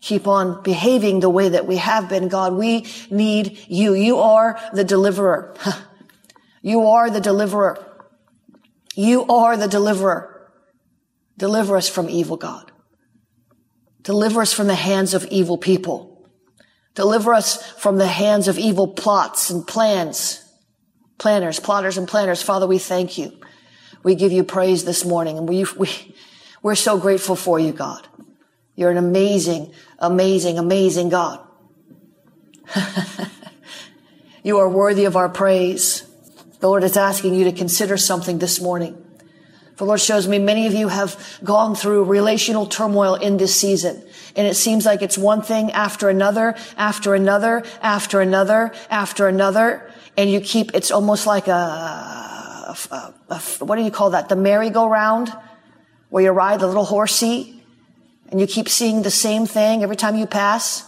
keep 0.00 0.26
on 0.26 0.62
behaving 0.62 1.20
the 1.20 1.30
way 1.30 1.48
that 1.48 1.66
we 1.66 1.76
have 1.76 2.08
been, 2.08 2.28
God. 2.28 2.54
We 2.54 2.86
need 3.10 3.58
you. 3.68 3.94
You 3.94 4.18
are 4.18 4.58
the 4.72 4.84
deliverer. 4.84 5.54
You 6.62 6.88
are 6.88 7.10
the 7.10 7.20
deliverer. 7.20 7.78
You 8.96 9.24
are 9.26 9.56
the 9.56 9.68
deliverer. 9.68 10.50
Deliver 11.36 11.76
us 11.76 11.88
from 11.88 12.10
evil, 12.10 12.36
God. 12.36 12.72
Deliver 14.02 14.40
us 14.40 14.52
from 14.52 14.66
the 14.66 14.74
hands 14.74 15.14
of 15.14 15.24
evil 15.26 15.58
people. 15.58 16.05
Deliver 16.96 17.34
us 17.34 17.62
from 17.72 17.98
the 17.98 18.06
hands 18.06 18.48
of 18.48 18.58
evil 18.58 18.88
plots 18.88 19.50
and 19.50 19.66
plans. 19.66 20.42
Planners, 21.18 21.60
plotters 21.60 21.98
and 21.98 22.08
planners. 22.08 22.42
Father, 22.42 22.66
we 22.66 22.78
thank 22.78 23.18
you. 23.18 23.32
We 24.02 24.14
give 24.14 24.32
you 24.32 24.42
praise 24.42 24.84
this 24.84 25.04
morning 25.04 25.38
and 25.38 25.48
we, 25.48 25.66
we, 25.78 25.90
we're 26.62 26.74
so 26.74 26.98
grateful 26.98 27.36
for 27.36 27.60
you, 27.60 27.72
God. 27.72 28.08
You're 28.74 28.90
an 28.90 28.96
amazing, 28.96 29.72
amazing, 29.98 30.58
amazing 30.58 31.10
God. 31.10 31.46
you 34.42 34.58
are 34.58 34.68
worthy 34.68 35.04
of 35.04 35.16
our 35.16 35.28
praise. 35.28 36.02
The 36.60 36.68
Lord 36.68 36.82
is 36.82 36.96
asking 36.96 37.34
you 37.34 37.44
to 37.44 37.52
consider 37.52 37.98
something 37.98 38.38
this 38.38 38.60
morning. 38.60 39.02
The 39.76 39.84
Lord 39.84 40.00
shows 40.00 40.26
me 40.26 40.38
many 40.38 40.66
of 40.66 40.72
you 40.72 40.88
have 40.88 41.40
gone 41.44 41.74
through 41.74 42.04
relational 42.04 42.64
turmoil 42.64 43.14
in 43.14 43.36
this 43.36 43.54
season. 43.54 44.05
And 44.36 44.46
it 44.46 44.54
seems 44.54 44.84
like 44.84 45.00
it's 45.00 45.16
one 45.16 45.40
thing 45.40 45.72
after 45.72 46.10
another, 46.10 46.54
after 46.76 47.14
another, 47.14 47.64
after 47.80 48.20
another, 48.20 48.72
after 48.90 49.26
another. 49.28 49.90
And 50.16 50.30
you 50.30 50.40
keep, 50.40 50.74
it's 50.74 50.90
almost 50.90 51.26
like 51.26 51.48
a, 51.48 51.52
a, 51.52 52.76
a, 52.90 53.14
a 53.30 53.38
what 53.64 53.76
do 53.76 53.82
you 53.82 53.90
call 53.90 54.10
that? 54.10 54.28
The 54.28 54.36
merry-go-round 54.36 55.32
where 56.10 56.22
you 56.22 56.30
ride 56.30 56.60
the 56.60 56.66
little 56.66 56.84
horsey 56.84 57.62
and 58.30 58.38
you 58.38 58.46
keep 58.46 58.68
seeing 58.68 59.02
the 59.02 59.10
same 59.10 59.46
thing 59.46 59.82
every 59.82 59.96
time 59.96 60.16
you 60.16 60.26
pass. 60.26 60.84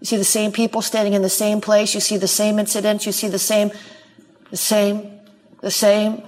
You 0.00 0.06
see 0.06 0.16
the 0.16 0.24
same 0.24 0.52
people 0.52 0.80
standing 0.80 1.14
in 1.14 1.22
the 1.22 1.28
same 1.28 1.60
place. 1.60 1.94
You 1.94 2.00
see 2.00 2.16
the 2.16 2.28
same 2.28 2.58
incidents. 2.58 3.04
You 3.04 3.12
see 3.12 3.28
the 3.28 3.38
same, 3.38 3.70
the 4.50 4.56
same, 4.56 5.20
the 5.60 5.70
same, 5.70 6.22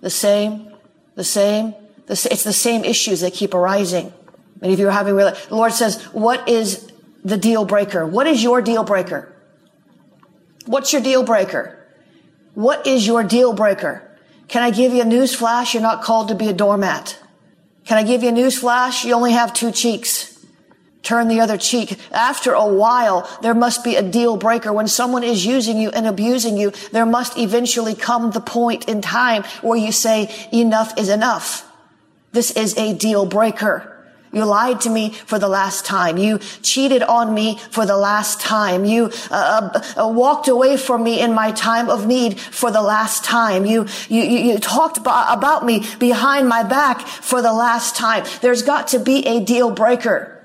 the 0.00 0.10
same, 0.10 0.72
the 1.14 1.24
same. 1.24 1.74
It's 2.08 2.44
the 2.44 2.52
same 2.52 2.84
issues 2.84 3.20
that 3.20 3.32
keep 3.34 3.54
arising. 3.54 4.12
Many 4.60 4.74
of 4.74 4.80
you 4.80 4.88
are 4.88 4.92
having 4.92 5.14
real. 5.14 5.32
The 5.48 5.54
Lord 5.54 5.72
says, 5.72 6.02
"What 6.12 6.48
is 6.48 6.90
the 7.24 7.36
deal 7.36 7.64
breaker? 7.64 8.06
What 8.06 8.26
is 8.26 8.42
your 8.42 8.60
deal 8.62 8.84
breaker? 8.84 9.32
What's 10.66 10.92
your 10.92 11.02
deal 11.02 11.22
breaker? 11.22 11.78
What 12.54 12.86
is 12.86 13.06
your 13.06 13.22
deal 13.22 13.52
breaker? 13.52 14.02
Can 14.48 14.62
I 14.62 14.70
give 14.70 14.92
you 14.92 15.02
a 15.02 15.04
news 15.04 15.34
flash? 15.34 15.74
You're 15.74 15.82
not 15.82 16.02
called 16.02 16.28
to 16.28 16.34
be 16.34 16.48
a 16.48 16.52
doormat. 16.52 17.16
Can 17.86 17.96
I 17.98 18.02
give 18.02 18.22
you 18.22 18.28
a 18.28 18.32
news 18.32 18.58
flash? 18.58 19.04
You 19.04 19.14
only 19.14 19.32
have 19.32 19.52
two 19.54 19.70
cheeks." 19.70 20.30
turn 21.02 21.28
the 21.28 21.40
other 21.40 21.56
cheek. 21.56 21.98
After 22.12 22.52
a 22.52 22.66
while, 22.66 23.28
there 23.42 23.54
must 23.54 23.82
be 23.82 23.96
a 23.96 24.02
deal 24.02 24.36
breaker. 24.36 24.72
When 24.72 24.88
someone 24.88 25.24
is 25.24 25.46
using 25.46 25.78
you 25.78 25.90
and 25.90 26.06
abusing 26.06 26.56
you, 26.56 26.72
there 26.92 27.06
must 27.06 27.38
eventually 27.38 27.94
come 27.94 28.30
the 28.30 28.40
point 28.40 28.88
in 28.88 29.00
time 29.00 29.44
where 29.62 29.78
you 29.78 29.92
say, 29.92 30.30
enough 30.52 30.98
is 30.98 31.08
enough. 31.08 31.66
This 32.32 32.50
is 32.52 32.76
a 32.76 32.94
deal 32.94 33.26
breaker. 33.26 33.89
You 34.32 34.44
lied 34.44 34.80
to 34.82 34.90
me 34.90 35.10
for 35.10 35.40
the 35.40 35.48
last 35.48 35.84
time. 35.84 36.16
You 36.16 36.38
cheated 36.62 37.02
on 37.02 37.34
me 37.34 37.58
for 37.70 37.84
the 37.84 37.96
last 37.96 38.40
time. 38.40 38.84
You 38.84 39.10
uh, 39.28 39.82
uh, 39.98 40.08
walked 40.08 40.46
away 40.46 40.76
from 40.76 41.02
me 41.02 41.20
in 41.20 41.34
my 41.34 41.50
time 41.50 41.90
of 41.90 42.06
need 42.06 42.38
for 42.38 42.70
the 42.70 42.82
last 42.82 43.24
time. 43.24 43.66
You, 43.66 43.86
you, 44.08 44.22
you 44.22 44.58
talked 44.58 44.98
about 44.98 45.64
me 45.64 45.84
behind 45.98 46.48
my 46.48 46.62
back 46.62 47.00
for 47.00 47.42
the 47.42 47.52
last 47.52 47.96
time. 47.96 48.24
There's 48.40 48.62
got 48.62 48.88
to 48.88 49.00
be 49.00 49.26
a 49.26 49.40
deal 49.44 49.72
breaker. 49.72 50.36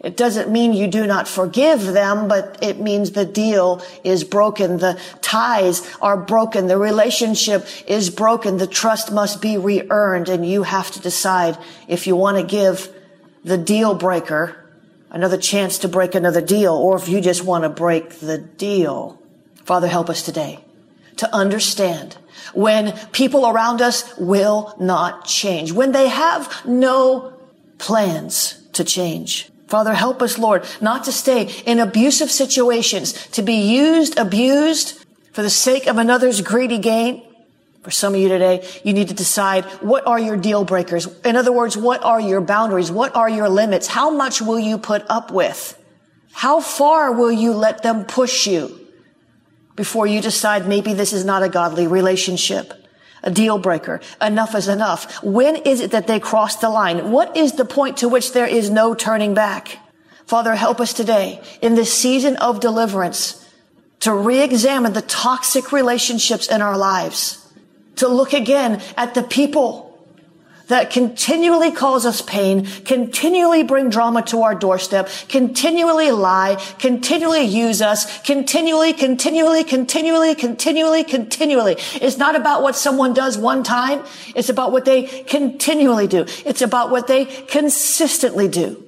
It 0.00 0.16
doesn't 0.16 0.50
mean 0.50 0.74
you 0.74 0.86
do 0.86 1.06
not 1.06 1.26
forgive 1.26 1.82
them, 1.82 2.28
but 2.28 2.58
it 2.62 2.78
means 2.78 3.12
the 3.12 3.24
deal 3.24 3.82
is 4.04 4.22
broken. 4.22 4.78
The 4.78 5.00
ties 5.22 5.82
are 6.00 6.16
broken. 6.16 6.68
The 6.68 6.78
relationship 6.78 7.66
is 7.86 8.10
broken. 8.10 8.58
The 8.58 8.68
trust 8.68 9.10
must 9.10 9.42
be 9.42 9.56
re-earned 9.56 10.28
and 10.28 10.46
you 10.46 10.62
have 10.62 10.90
to 10.92 11.00
decide 11.00 11.58
if 11.88 12.06
you 12.06 12.14
want 12.14 12.36
to 12.36 12.44
give 12.44 12.94
the 13.48 13.58
deal 13.58 13.94
breaker 13.94 14.68
another 15.10 15.38
chance 15.38 15.78
to 15.78 15.88
break 15.88 16.14
another 16.14 16.40
deal 16.40 16.74
or 16.74 16.96
if 16.96 17.08
you 17.08 17.20
just 17.20 17.42
want 17.44 17.64
to 17.64 17.68
break 17.68 18.20
the 18.20 18.38
deal. 18.38 19.20
Father, 19.64 19.88
help 19.88 20.10
us 20.10 20.22
today 20.22 20.60
to 21.16 21.34
understand 21.34 22.16
when 22.54 22.92
people 23.12 23.46
around 23.46 23.80
us 23.82 24.16
will 24.18 24.74
not 24.78 25.24
change, 25.24 25.72
when 25.72 25.92
they 25.92 26.08
have 26.08 26.64
no 26.66 27.32
plans 27.78 28.62
to 28.72 28.84
change. 28.84 29.50
Father, 29.66 29.92
help 29.92 30.22
us, 30.22 30.38
Lord, 30.38 30.64
not 30.80 31.04
to 31.04 31.12
stay 31.12 31.50
in 31.66 31.78
abusive 31.78 32.30
situations, 32.30 33.12
to 33.28 33.42
be 33.42 33.54
used, 33.54 34.18
abused 34.18 35.04
for 35.32 35.42
the 35.42 35.50
sake 35.50 35.86
of 35.86 35.98
another's 35.98 36.40
greedy 36.40 36.78
gain. 36.78 37.22
For 37.82 37.90
some 37.90 38.14
of 38.14 38.20
you 38.20 38.28
today, 38.28 38.66
you 38.84 38.92
need 38.92 39.08
to 39.08 39.14
decide 39.14 39.64
what 39.80 40.06
are 40.06 40.18
your 40.18 40.36
deal 40.36 40.64
breakers? 40.64 41.06
In 41.24 41.36
other 41.36 41.52
words, 41.52 41.76
what 41.76 42.02
are 42.02 42.20
your 42.20 42.40
boundaries? 42.40 42.90
What 42.90 43.14
are 43.14 43.30
your 43.30 43.48
limits? 43.48 43.86
How 43.86 44.10
much 44.10 44.42
will 44.42 44.58
you 44.58 44.78
put 44.78 45.04
up 45.08 45.30
with? 45.30 45.78
How 46.32 46.60
far 46.60 47.12
will 47.12 47.32
you 47.32 47.52
let 47.52 47.82
them 47.82 48.04
push 48.04 48.46
you 48.46 48.86
before 49.76 50.06
you 50.06 50.20
decide 50.20 50.68
maybe 50.68 50.92
this 50.92 51.12
is 51.12 51.24
not 51.24 51.42
a 51.42 51.48
godly 51.48 51.86
relationship? 51.86 52.74
a 53.22 53.30
deal 53.30 53.58
breaker. 53.58 54.00
Enough 54.20 54.54
is 54.54 54.68
enough. 54.68 55.22
When 55.22 55.56
is 55.56 55.80
it 55.80 55.90
that 55.90 56.06
they 56.06 56.20
cross 56.20 56.56
the 56.56 56.70
line? 56.70 57.10
What 57.10 57.36
is 57.36 57.52
the 57.52 57.64
point 57.64 57.98
to 57.98 58.08
which 58.08 58.32
there 58.32 58.46
is 58.46 58.70
no 58.70 58.94
turning 58.94 59.34
back? 59.34 59.78
Father, 60.26 60.54
help 60.54 60.80
us 60.80 60.92
today 60.92 61.42
in 61.62 61.74
this 61.74 61.92
season 61.92 62.36
of 62.36 62.60
deliverance 62.60 63.44
to 64.00 64.14
re-examine 64.14 64.92
the 64.92 65.02
toxic 65.02 65.72
relationships 65.72 66.48
in 66.48 66.62
our 66.62 66.78
lives, 66.78 67.37
to 67.98 68.08
look 68.08 68.32
again 68.32 68.82
at 68.96 69.14
the 69.14 69.22
people 69.22 69.88
that 70.68 70.90
continually 70.90 71.72
cause 71.72 72.06
us 72.06 72.20
pain, 72.20 72.66
continually 72.84 73.62
bring 73.62 73.90
drama 73.90 74.22
to 74.22 74.42
our 74.42 74.54
doorstep, 74.54 75.08
continually 75.28 76.10
lie, 76.10 76.56
continually 76.78 77.42
use 77.42 77.82
us, 77.82 78.20
continually, 78.20 78.92
continually, 78.92 79.64
continually, 79.64 80.34
continually, 80.34 81.04
continually. 81.04 81.76
It's 81.94 82.18
not 82.18 82.36
about 82.36 82.62
what 82.62 82.76
someone 82.76 83.14
does 83.14 83.36
one 83.36 83.62
time. 83.62 84.04
It's 84.36 84.50
about 84.50 84.72
what 84.72 84.84
they 84.84 85.04
continually 85.24 86.06
do. 86.06 86.26
It's 86.44 86.62
about 86.62 86.90
what 86.90 87.06
they 87.06 87.24
consistently 87.24 88.48
do. 88.48 88.84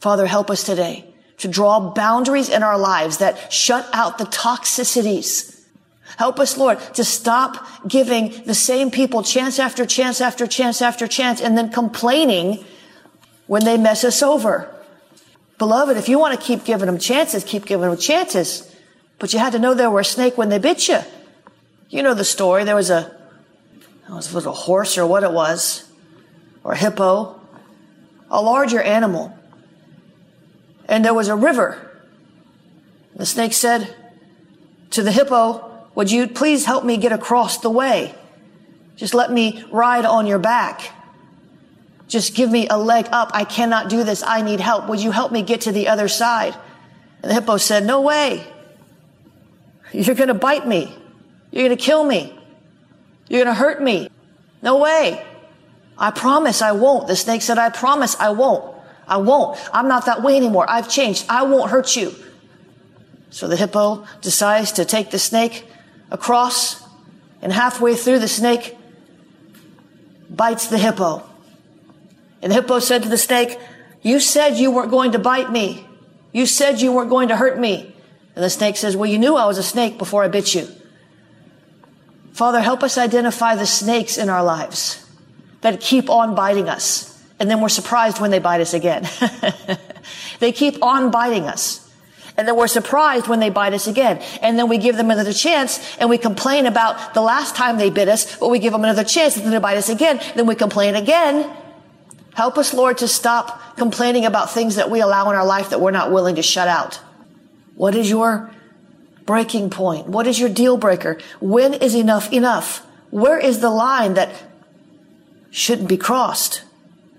Father, 0.00 0.26
help 0.26 0.50
us 0.50 0.64
today 0.64 1.04
to 1.38 1.48
draw 1.48 1.92
boundaries 1.92 2.48
in 2.48 2.62
our 2.62 2.78
lives 2.78 3.18
that 3.18 3.52
shut 3.52 3.86
out 3.92 4.16
the 4.16 4.24
toxicities 4.24 5.61
Help 6.18 6.38
us, 6.38 6.56
Lord, 6.56 6.78
to 6.94 7.04
stop 7.04 7.66
giving 7.86 8.44
the 8.44 8.54
same 8.54 8.90
people 8.90 9.22
chance 9.22 9.58
after 9.58 9.86
chance 9.86 10.20
after 10.20 10.46
chance 10.46 10.82
after 10.82 11.06
chance 11.06 11.40
and 11.40 11.56
then 11.56 11.70
complaining 11.70 12.64
when 13.46 13.64
they 13.64 13.76
mess 13.76 14.04
us 14.04 14.22
over. 14.22 14.74
Beloved, 15.58 15.96
if 15.96 16.08
you 16.08 16.18
want 16.18 16.38
to 16.38 16.44
keep 16.44 16.64
giving 16.64 16.86
them 16.86 16.98
chances, 16.98 17.44
keep 17.44 17.66
giving 17.66 17.88
them 17.88 17.98
chances. 17.98 18.74
But 19.18 19.32
you 19.32 19.38
had 19.38 19.52
to 19.52 19.58
know 19.58 19.74
they 19.74 19.86
were 19.86 20.00
a 20.00 20.04
snake 20.04 20.36
when 20.36 20.48
they 20.48 20.58
bit 20.58 20.88
you. 20.88 20.98
You 21.88 22.02
know 22.02 22.14
the 22.14 22.24
story. 22.24 22.64
There 22.64 22.74
was 22.74 22.90
a, 22.90 23.16
was 24.08 24.46
a 24.46 24.52
horse 24.52 24.98
or 24.98 25.06
what 25.06 25.22
it 25.22 25.32
was, 25.32 25.88
or 26.64 26.72
a 26.72 26.76
hippo, 26.76 27.40
a 28.30 28.42
larger 28.42 28.80
animal. 28.80 29.36
And 30.88 31.04
there 31.04 31.14
was 31.14 31.28
a 31.28 31.36
river. 31.36 31.90
The 33.14 33.26
snake 33.26 33.52
said 33.52 33.94
to 34.90 35.02
the 35.02 35.12
hippo, 35.12 35.71
would 35.94 36.10
you 36.10 36.26
please 36.28 36.64
help 36.64 36.84
me 36.84 36.96
get 36.96 37.12
across 37.12 37.58
the 37.58 37.70
way? 37.70 38.14
Just 38.96 39.14
let 39.14 39.30
me 39.30 39.64
ride 39.70 40.04
on 40.04 40.26
your 40.26 40.38
back. 40.38 40.90
Just 42.08 42.34
give 42.34 42.50
me 42.50 42.68
a 42.68 42.76
leg 42.76 43.08
up. 43.10 43.30
I 43.32 43.44
cannot 43.44 43.88
do 43.88 44.04
this. 44.04 44.22
I 44.22 44.42
need 44.42 44.60
help. 44.60 44.88
Would 44.88 45.00
you 45.00 45.10
help 45.10 45.32
me 45.32 45.42
get 45.42 45.62
to 45.62 45.72
the 45.72 45.88
other 45.88 46.08
side? 46.08 46.54
And 47.22 47.30
the 47.30 47.34
hippo 47.34 47.56
said, 47.56 47.84
no 47.86 48.00
way. 48.00 48.46
You're 49.92 50.14
going 50.14 50.28
to 50.28 50.34
bite 50.34 50.66
me. 50.66 50.94
You're 51.50 51.64
going 51.66 51.76
to 51.76 51.82
kill 51.82 52.04
me. 52.04 52.38
You're 53.28 53.44
going 53.44 53.54
to 53.54 53.58
hurt 53.58 53.82
me. 53.82 54.10
No 54.62 54.78
way. 54.78 55.24
I 55.96 56.10
promise 56.10 56.62
I 56.62 56.72
won't. 56.72 57.06
The 57.06 57.16
snake 57.16 57.42
said, 57.42 57.58
I 57.58 57.70
promise 57.70 58.16
I 58.18 58.30
won't. 58.30 58.76
I 59.06 59.18
won't. 59.18 59.58
I'm 59.72 59.88
not 59.88 60.06
that 60.06 60.22
way 60.22 60.36
anymore. 60.36 60.66
I've 60.68 60.88
changed. 60.88 61.26
I 61.28 61.42
won't 61.42 61.70
hurt 61.70 61.96
you. 61.96 62.14
So 63.30 63.48
the 63.48 63.56
hippo 63.56 64.06
decides 64.20 64.72
to 64.72 64.84
take 64.84 65.10
the 65.10 65.18
snake 65.18 65.66
across, 66.12 66.80
and 67.40 67.52
halfway 67.52 67.96
through, 67.96 68.20
the 68.20 68.28
snake 68.28 68.76
bites 70.30 70.68
the 70.68 70.78
hippo. 70.78 71.28
And 72.40 72.52
the 72.52 72.54
hippo 72.54 72.78
said 72.78 73.02
to 73.02 73.08
the 73.08 73.18
snake, 73.18 73.58
You 74.02 74.20
said 74.20 74.56
you 74.56 74.70
weren't 74.70 74.92
going 74.92 75.12
to 75.12 75.18
bite 75.18 75.50
me. 75.50 75.84
You 76.32 76.46
said 76.46 76.80
you 76.80 76.92
weren't 76.92 77.10
going 77.10 77.28
to 77.28 77.36
hurt 77.36 77.58
me. 77.58 77.92
And 78.34 78.44
the 78.44 78.50
snake 78.50 78.76
says, 78.76 78.96
well, 78.96 79.08
you 79.08 79.18
knew 79.18 79.36
I 79.36 79.46
was 79.46 79.58
a 79.58 79.62
snake 79.62 79.98
before 79.98 80.24
I 80.24 80.28
bit 80.28 80.54
you. 80.54 80.66
Father, 82.32 82.60
help 82.60 82.82
us 82.82 82.96
identify 82.96 83.54
the 83.54 83.66
snakes 83.66 84.16
in 84.16 84.30
our 84.30 84.42
lives 84.42 85.04
that 85.60 85.80
keep 85.80 86.08
on 86.08 86.34
biting 86.34 86.68
us. 86.68 87.08
And 87.38 87.50
then 87.50 87.60
we're 87.60 87.68
surprised 87.68 88.20
when 88.20 88.30
they 88.30 88.38
bite 88.38 88.62
us 88.62 88.72
again. 88.72 89.06
they 90.38 90.52
keep 90.52 90.82
on 90.82 91.10
biting 91.10 91.44
us. 91.44 91.81
And 92.36 92.48
then 92.48 92.56
we're 92.56 92.66
surprised 92.66 93.28
when 93.28 93.40
they 93.40 93.50
bite 93.50 93.74
us 93.74 93.86
again. 93.86 94.22
And 94.40 94.58
then 94.58 94.68
we 94.68 94.78
give 94.78 94.96
them 94.96 95.10
another 95.10 95.32
chance 95.32 95.96
and 95.98 96.08
we 96.08 96.16
complain 96.18 96.66
about 96.66 97.14
the 97.14 97.20
last 97.20 97.54
time 97.54 97.76
they 97.76 97.90
bit 97.90 98.08
us, 98.08 98.36
but 98.36 98.48
we 98.48 98.58
give 98.58 98.72
them 98.72 98.84
another 98.84 99.04
chance 99.04 99.36
and 99.36 99.44
then 99.44 99.52
they 99.52 99.58
bite 99.58 99.76
us 99.76 99.88
again. 99.88 100.20
Then 100.34 100.46
we 100.46 100.54
complain 100.54 100.94
again. 100.94 101.50
Help 102.34 102.56
us, 102.56 102.72
Lord, 102.72 102.98
to 102.98 103.08
stop 103.08 103.76
complaining 103.76 104.24
about 104.24 104.50
things 104.50 104.76
that 104.76 104.90
we 104.90 105.00
allow 105.00 105.28
in 105.30 105.36
our 105.36 105.44
life 105.44 105.70
that 105.70 105.80
we're 105.80 105.90
not 105.90 106.10
willing 106.10 106.36
to 106.36 106.42
shut 106.42 106.68
out. 106.68 107.00
What 107.74 107.94
is 107.94 108.08
your 108.08 108.50
breaking 109.26 109.70
point? 109.70 110.06
What 110.06 110.26
is 110.26 110.40
your 110.40 110.48
deal 110.48 110.78
breaker? 110.78 111.18
When 111.40 111.74
is 111.74 111.94
enough 111.94 112.32
enough? 112.32 112.86
Where 113.10 113.38
is 113.38 113.60
the 113.60 113.70
line 113.70 114.14
that 114.14 114.30
shouldn't 115.50 115.88
be 115.88 115.98
crossed? 115.98 116.64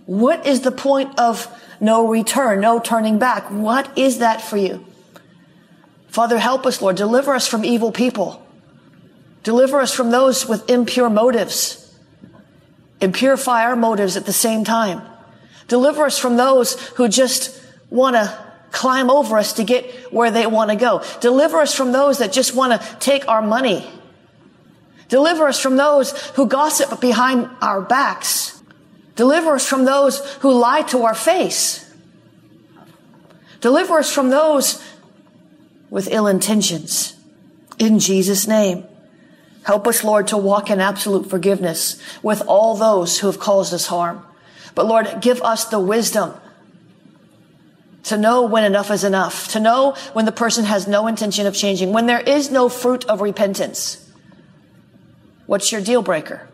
What 0.08 0.46
is 0.48 0.62
the 0.62 0.72
point 0.72 1.18
of 1.20 1.48
no 1.80 2.08
return, 2.08 2.62
no 2.62 2.80
turning 2.80 3.20
back? 3.20 3.52
What 3.52 3.96
is 3.96 4.18
that 4.18 4.42
for 4.42 4.58
you? 4.58 4.86
Father, 6.14 6.38
help 6.38 6.68
us, 6.68 6.80
Lord. 6.80 6.96
Deliver 6.96 7.34
us 7.34 7.48
from 7.48 7.66
evil 7.66 7.92
people. 7.92 8.46
Deliver 9.42 9.82
us 9.82 9.96
from 9.96 10.12
those 10.12 10.48
with 10.48 10.70
impure 10.70 11.10
motives 11.10 11.92
and 13.02 13.12
purify 13.12 13.64
our 13.64 13.76
motives 13.76 14.16
at 14.16 14.28
the 14.28 14.32
same 14.32 14.64
time. 14.64 15.02
Deliver 15.68 16.06
us 16.06 16.20
from 16.20 16.38
those 16.38 16.80
who 16.90 17.08
just 17.08 17.60
want 17.90 18.16
to 18.16 18.32
climb 18.72 19.10
over 19.10 19.40
us 19.40 19.54
to 19.54 19.64
get 19.64 19.90
where 20.14 20.30
they 20.30 20.46
want 20.46 20.70
to 20.70 20.76
go. 20.76 21.04
Deliver 21.20 21.58
us 21.58 21.74
from 21.74 21.92
those 21.92 22.20
that 22.20 22.32
just 22.32 22.54
want 22.54 22.80
to 22.80 22.98
take 23.00 23.28
our 23.28 23.42
money. 23.42 23.84
Deliver 25.10 25.48
us 25.48 25.60
from 25.60 25.78
those 25.78 26.12
who 26.36 26.46
gossip 26.46 27.02
behind 27.02 27.50
our 27.60 27.82
backs. 27.82 28.62
Deliver 29.16 29.56
us 29.56 29.68
from 29.68 29.86
those 29.86 30.20
who 30.42 30.54
lie 30.54 30.84
to 30.84 31.06
our 31.06 31.16
face. 31.16 31.92
Deliver 33.62 33.98
us 33.98 34.12
from 34.12 34.30
those 34.30 34.80
with 35.94 36.12
ill 36.12 36.26
intentions. 36.26 37.16
In 37.78 38.00
Jesus' 38.00 38.48
name. 38.48 38.84
Help 39.64 39.86
us, 39.86 40.04
Lord, 40.04 40.28
to 40.30 40.38
walk 40.38 40.72
in 40.72 40.80
absolute 40.82 41.30
forgiveness 41.30 42.02
with 42.24 42.42
all 42.48 42.76
those 42.76 43.20
who 43.20 43.28
have 43.28 43.40
caused 43.40 43.72
us 43.76 43.86
harm. 43.86 44.26
But 44.74 44.88
Lord, 44.88 45.22
give 45.22 45.40
us 45.44 45.66
the 45.66 45.80
wisdom 45.80 46.34
to 48.06 48.18
know 48.18 48.42
when 48.42 48.64
enough 48.64 48.90
is 48.90 49.04
enough, 49.04 49.50
to 49.50 49.60
know 49.60 49.96
when 50.14 50.26
the 50.26 50.32
person 50.32 50.66
has 50.66 50.88
no 50.88 51.06
intention 51.06 51.46
of 51.46 51.54
changing, 51.54 51.94
when 51.94 52.08
there 52.08 52.22
is 52.22 52.50
no 52.50 52.70
fruit 52.70 53.06
of 53.06 53.22
repentance. 53.22 54.04
What's 55.46 55.72
your 55.72 55.82
deal 55.82 56.02
breaker? 56.02 56.50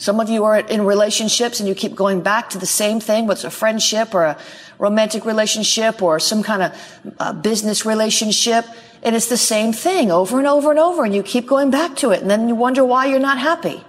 Some 0.00 0.18
of 0.18 0.30
you 0.30 0.44
are 0.44 0.58
in 0.58 0.86
relationships 0.86 1.60
and 1.60 1.68
you 1.68 1.74
keep 1.74 1.94
going 1.94 2.22
back 2.22 2.48
to 2.50 2.58
the 2.58 2.64
same 2.64 3.00
thing, 3.00 3.26
what's 3.26 3.44
a 3.44 3.50
friendship 3.50 4.14
or 4.14 4.24
a 4.24 4.38
romantic 4.78 5.26
relationship 5.26 6.00
or 6.00 6.18
some 6.18 6.42
kind 6.42 6.62
of 6.62 7.14
uh, 7.18 7.34
business 7.34 7.84
relationship. 7.84 8.64
And 9.02 9.14
it's 9.14 9.28
the 9.28 9.36
same 9.36 9.74
thing 9.74 10.10
over 10.10 10.38
and 10.38 10.46
over 10.46 10.70
and 10.70 10.80
over 10.80 11.04
and 11.04 11.14
you 11.14 11.22
keep 11.22 11.46
going 11.46 11.70
back 11.70 11.96
to 11.96 12.12
it 12.12 12.22
and 12.22 12.30
then 12.30 12.48
you 12.48 12.54
wonder 12.54 12.82
why 12.82 13.04
you're 13.04 13.20
not 13.20 13.36
happy. 13.36 13.84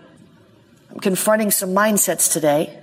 I'm 0.89 0.99
confronting 0.99 1.49
some 1.49 1.69
mindsets 1.69 2.29
today. 2.29 2.77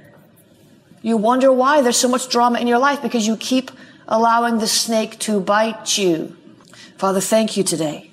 You 1.02 1.18
wonder 1.18 1.52
why 1.52 1.82
there's 1.82 1.98
so 1.98 2.08
much 2.08 2.30
drama 2.30 2.58
in 2.60 2.66
your 2.66 2.78
life 2.78 3.02
because 3.02 3.26
you 3.26 3.36
keep 3.36 3.70
allowing 4.08 4.58
the 4.58 4.66
snake 4.66 5.18
to 5.18 5.38
bite 5.38 5.98
you. 5.98 6.34
Father, 6.96 7.20
thank 7.20 7.58
you 7.58 7.62
today. 7.62 8.10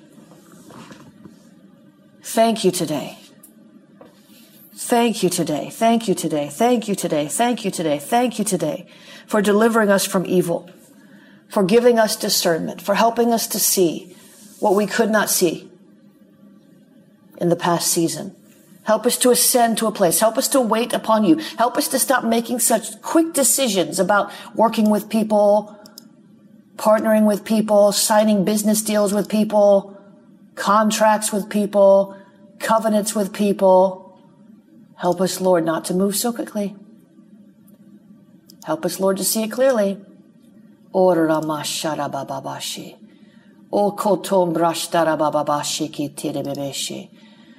Thank 2.22 2.64
you 2.64 2.70
today. 2.70 3.16
Thank 4.86 5.24
you 5.24 5.30
today. 5.30 5.68
Thank 5.68 6.06
you 6.06 6.14
today. 6.14 6.48
Thank 6.48 6.86
you 6.86 6.94
today. 6.94 7.26
Thank 7.26 7.64
you 7.64 7.72
today. 7.72 7.98
Thank 7.98 8.38
you 8.38 8.44
today 8.44 8.86
for 9.26 9.42
delivering 9.42 9.90
us 9.90 10.06
from 10.06 10.24
evil, 10.26 10.70
for 11.48 11.64
giving 11.64 11.98
us 11.98 12.14
discernment, 12.14 12.80
for 12.80 12.94
helping 12.94 13.32
us 13.32 13.48
to 13.48 13.58
see 13.58 14.14
what 14.60 14.76
we 14.76 14.86
could 14.86 15.10
not 15.10 15.28
see 15.28 15.68
in 17.38 17.48
the 17.48 17.56
past 17.56 17.88
season. 17.88 18.36
Help 18.84 19.06
us 19.06 19.18
to 19.18 19.32
ascend 19.32 19.76
to 19.78 19.88
a 19.88 19.90
place. 19.90 20.20
Help 20.20 20.38
us 20.38 20.46
to 20.46 20.60
wait 20.60 20.92
upon 20.92 21.24
you. 21.24 21.38
Help 21.58 21.76
us 21.76 21.88
to 21.88 21.98
stop 21.98 22.22
making 22.22 22.60
such 22.60 23.02
quick 23.02 23.32
decisions 23.32 23.98
about 23.98 24.30
working 24.54 24.88
with 24.88 25.08
people, 25.08 25.76
partnering 26.76 27.26
with 27.26 27.44
people, 27.44 27.90
signing 27.90 28.44
business 28.44 28.82
deals 28.82 29.12
with 29.12 29.28
people, 29.28 30.00
contracts 30.54 31.32
with 31.32 31.50
people, 31.50 32.16
covenants 32.60 33.16
with 33.16 33.32
people. 33.32 34.05
Help 34.96 35.20
us, 35.20 35.40
Lord, 35.40 35.64
not 35.64 35.84
to 35.86 35.94
move 35.94 36.16
so 36.16 36.32
quickly. 36.32 36.74
Help 38.64 38.84
us, 38.84 38.98
Lord, 38.98 39.18
to 39.18 39.24
see 39.24 39.42
it 39.42 39.52
clearly. 39.52 39.98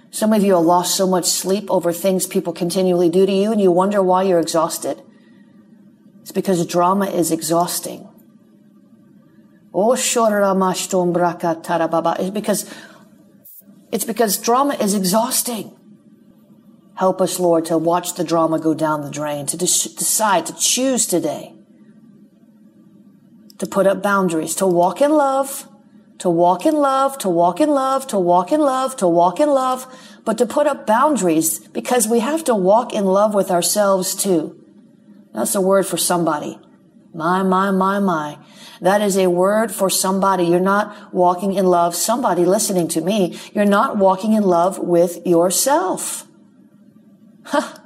Some 0.09 0.33
of 0.33 0.43
you 0.43 0.55
have 0.55 0.65
lost 0.65 0.95
so 0.95 1.05
much 1.07 1.25
sleep 1.25 1.69
over 1.69 1.93
things 1.93 2.25
people 2.25 2.53
continually 2.53 3.09
do 3.09 3.25
to 3.25 3.31
you 3.31 3.51
and 3.51 3.61
you 3.61 3.71
wonder 3.71 4.01
why 4.01 4.23
you're 4.23 4.39
exhausted. 4.39 5.01
It's 6.21 6.31
because 6.31 6.65
drama 6.65 7.05
is 7.05 7.31
exhausting. 7.31 8.09
o 9.73 9.91
Oh, 9.91 9.93
it's 9.93 10.15
because 12.31 12.65
it's 13.91 14.05
because 14.05 14.37
drama 14.37 14.73
is 14.73 14.95
exhausting. 14.95 15.76
Help 16.97 17.21
us, 17.21 17.39
Lord, 17.39 17.65
to 17.65 17.77
watch 17.77 18.15
the 18.15 18.23
drama 18.23 18.59
go 18.59 18.73
down 18.73 19.01
the 19.01 19.11
drain, 19.11 19.45
to 19.47 19.57
decide, 19.57 20.47
to 20.47 20.55
choose 20.55 21.05
today, 21.05 21.53
to 23.59 23.67
put 23.67 23.85
up 23.85 24.01
boundaries, 24.01 24.55
to 24.55 24.65
walk 24.65 24.99
in 24.99 25.11
love, 25.11 25.67
to 26.17 26.27
walk 26.27 26.65
in 26.65 26.75
love, 26.75 27.17
to 27.19 27.29
walk 27.29 27.61
in 27.61 27.69
love, 27.69 28.07
to 28.07 28.17
walk 28.17 28.51
in 28.51 28.59
love, 28.59 28.95
to 28.97 29.07
walk 29.07 29.39
in 29.39 29.49
love, 29.49 29.85
but 30.25 30.39
to 30.39 30.47
put 30.47 30.65
up 30.65 30.87
boundaries 30.87 31.59
because 31.59 32.07
we 32.07 32.19
have 32.19 32.43
to 32.45 32.55
walk 32.55 32.93
in 32.93 33.05
love 33.05 33.35
with 33.35 33.51
ourselves 33.51 34.15
too. 34.15 34.59
That's 35.35 35.53
a 35.53 35.61
word 35.61 35.85
for 35.85 35.97
somebody. 35.97 36.59
My, 37.13 37.43
my, 37.43 37.69
my, 37.69 37.99
my. 37.99 38.39
That 38.81 39.01
is 39.01 39.17
a 39.17 39.29
word 39.29 39.71
for 39.71 39.89
somebody. 39.91 40.45
You're 40.45 40.59
not 40.59 41.13
walking 41.13 41.53
in 41.53 41.67
love. 41.67 41.95
Somebody 41.95 42.43
listening 42.43 42.87
to 42.89 43.01
me, 43.01 43.39
you're 43.53 43.65
not 43.65 43.97
walking 43.97 44.33
in 44.33 44.43
love 44.43 44.79
with 44.79 45.25
yourself. 45.27 46.26
Huh. 47.47 47.77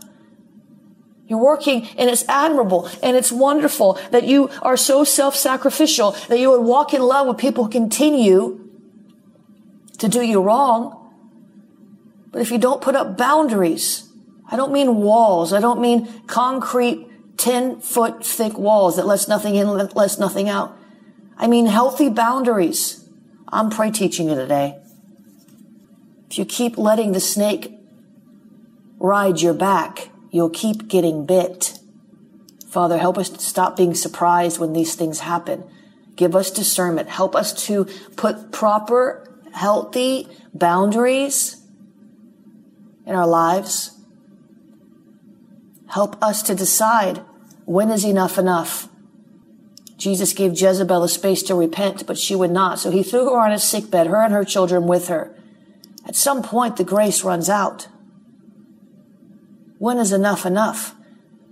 You're 1.27 1.39
working 1.39 1.87
and 1.97 2.09
it's 2.09 2.27
admirable 2.27 2.89
and 3.01 3.15
it's 3.15 3.31
wonderful 3.31 3.99
that 4.09 4.25
you 4.25 4.49
are 4.61 4.75
so 4.75 5.03
self-sacrificial 5.03 6.11
that 6.27 6.39
you 6.39 6.49
would 6.49 6.61
walk 6.61 6.93
in 6.93 7.01
love 7.01 7.27
with 7.27 7.37
people 7.37 7.65
who 7.65 7.69
continue 7.69 8.69
to 9.99 10.09
do 10.09 10.21
you 10.21 10.41
wrong. 10.41 10.97
But 12.31 12.41
if 12.41 12.51
you 12.51 12.57
don't 12.57 12.81
put 12.81 12.95
up 12.95 13.17
boundaries, 13.17 14.09
I 14.49 14.57
don't 14.57 14.73
mean 14.73 14.95
walls. 14.95 15.53
I 15.53 15.59
don't 15.59 15.79
mean 15.79 16.07
concrete 16.25 17.07
10 17.37 17.81
foot 17.81 18.25
thick 18.25 18.57
walls 18.57 18.95
that 18.95 19.05
lets 19.05 19.27
nothing 19.27 19.55
in, 19.55 19.67
lets 19.67 20.17
nothing 20.17 20.49
out. 20.49 20.75
I 21.37 21.47
mean 21.47 21.67
healthy 21.67 22.09
boundaries. 22.09 23.07
I'm 23.47 23.69
pray 23.69 23.91
teaching 23.91 24.27
you 24.27 24.35
today. 24.35 24.79
If 26.29 26.39
you 26.39 26.45
keep 26.45 26.77
letting 26.77 27.11
the 27.11 27.19
snake 27.19 27.77
ride 29.01 29.41
your 29.41 29.53
back, 29.53 30.09
you'll 30.29 30.49
keep 30.49 30.87
getting 30.87 31.25
bit. 31.25 31.79
Father, 32.69 32.97
help 32.97 33.17
us 33.17 33.29
to 33.29 33.39
stop 33.39 33.75
being 33.75 33.95
surprised 33.95 34.59
when 34.59 34.73
these 34.73 34.95
things 34.95 35.21
happen. 35.21 35.63
Give 36.15 36.35
us 36.35 36.51
discernment. 36.51 37.09
Help 37.09 37.35
us 37.35 37.51
to 37.65 37.85
put 38.15 38.51
proper, 38.51 39.27
healthy 39.53 40.27
boundaries 40.53 41.65
in 43.05 43.15
our 43.15 43.27
lives. 43.27 43.97
Help 45.89 46.21
us 46.23 46.43
to 46.43 46.55
decide 46.55 47.21
when 47.65 47.89
is 47.89 48.05
enough 48.05 48.37
enough. 48.37 48.87
Jesus 49.97 50.33
gave 50.33 50.59
Jezebel 50.59 51.03
a 51.03 51.09
space 51.09 51.43
to 51.43 51.55
repent, 51.55 52.05
but 52.05 52.17
she 52.17 52.35
would 52.35 52.51
not. 52.51 52.79
So 52.79 52.91
he 52.91 53.03
threw 53.03 53.25
her 53.25 53.39
on 53.39 53.51
a 53.51 53.59
sick 53.59 53.89
bed, 53.91 54.07
her 54.07 54.21
and 54.21 54.33
her 54.33 54.45
children 54.45 54.87
with 54.87 55.07
her. 55.09 55.35
At 56.07 56.15
some 56.15 56.41
point, 56.41 56.77
the 56.77 56.83
grace 56.83 57.23
runs 57.23 57.49
out. 57.49 57.87
When 59.81 59.97
is 59.97 60.11
enough 60.11 60.45
enough? 60.45 60.93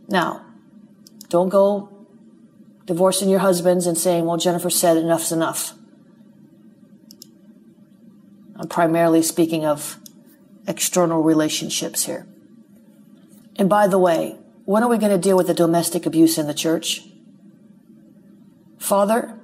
Now, 0.08 0.46
don't 1.30 1.50
go 1.50 1.89
divorcing 2.86 3.28
your 3.28 3.39
husbands 3.39 3.88
and 3.88 3.98
saying, 3.98 4.24
well, 4.24 4.38
Jennifer 4.38 4.70
said 4.70 4.98
enough's 4.98 5.32
enough. 5.32 5.74
I'm 8.56 8.68
primarily 8.68 9.24
speaking 9.24 9.65
of 9.65 9.98
external 10.68 11.24
relationships 11.24 12.06
here. 12.06 12.28
And 13.56 13.68
by 13.68 13.88
the 13.88 13.98
way, 13.98 14.38
when 14.65 14.84
are 14.84 14.89
we 14.89 15.00
going 15.00 15.12
to 15.12 15.18
deal 15.18 15.36
with 15.36 15.48
the 15.48 15.56
domestic 15.56 16.06
abuse 16.06 16.38
in 16.38 16.46
the 16.46 16.54
church? 16.54 17.08
Father, 18.78 19.38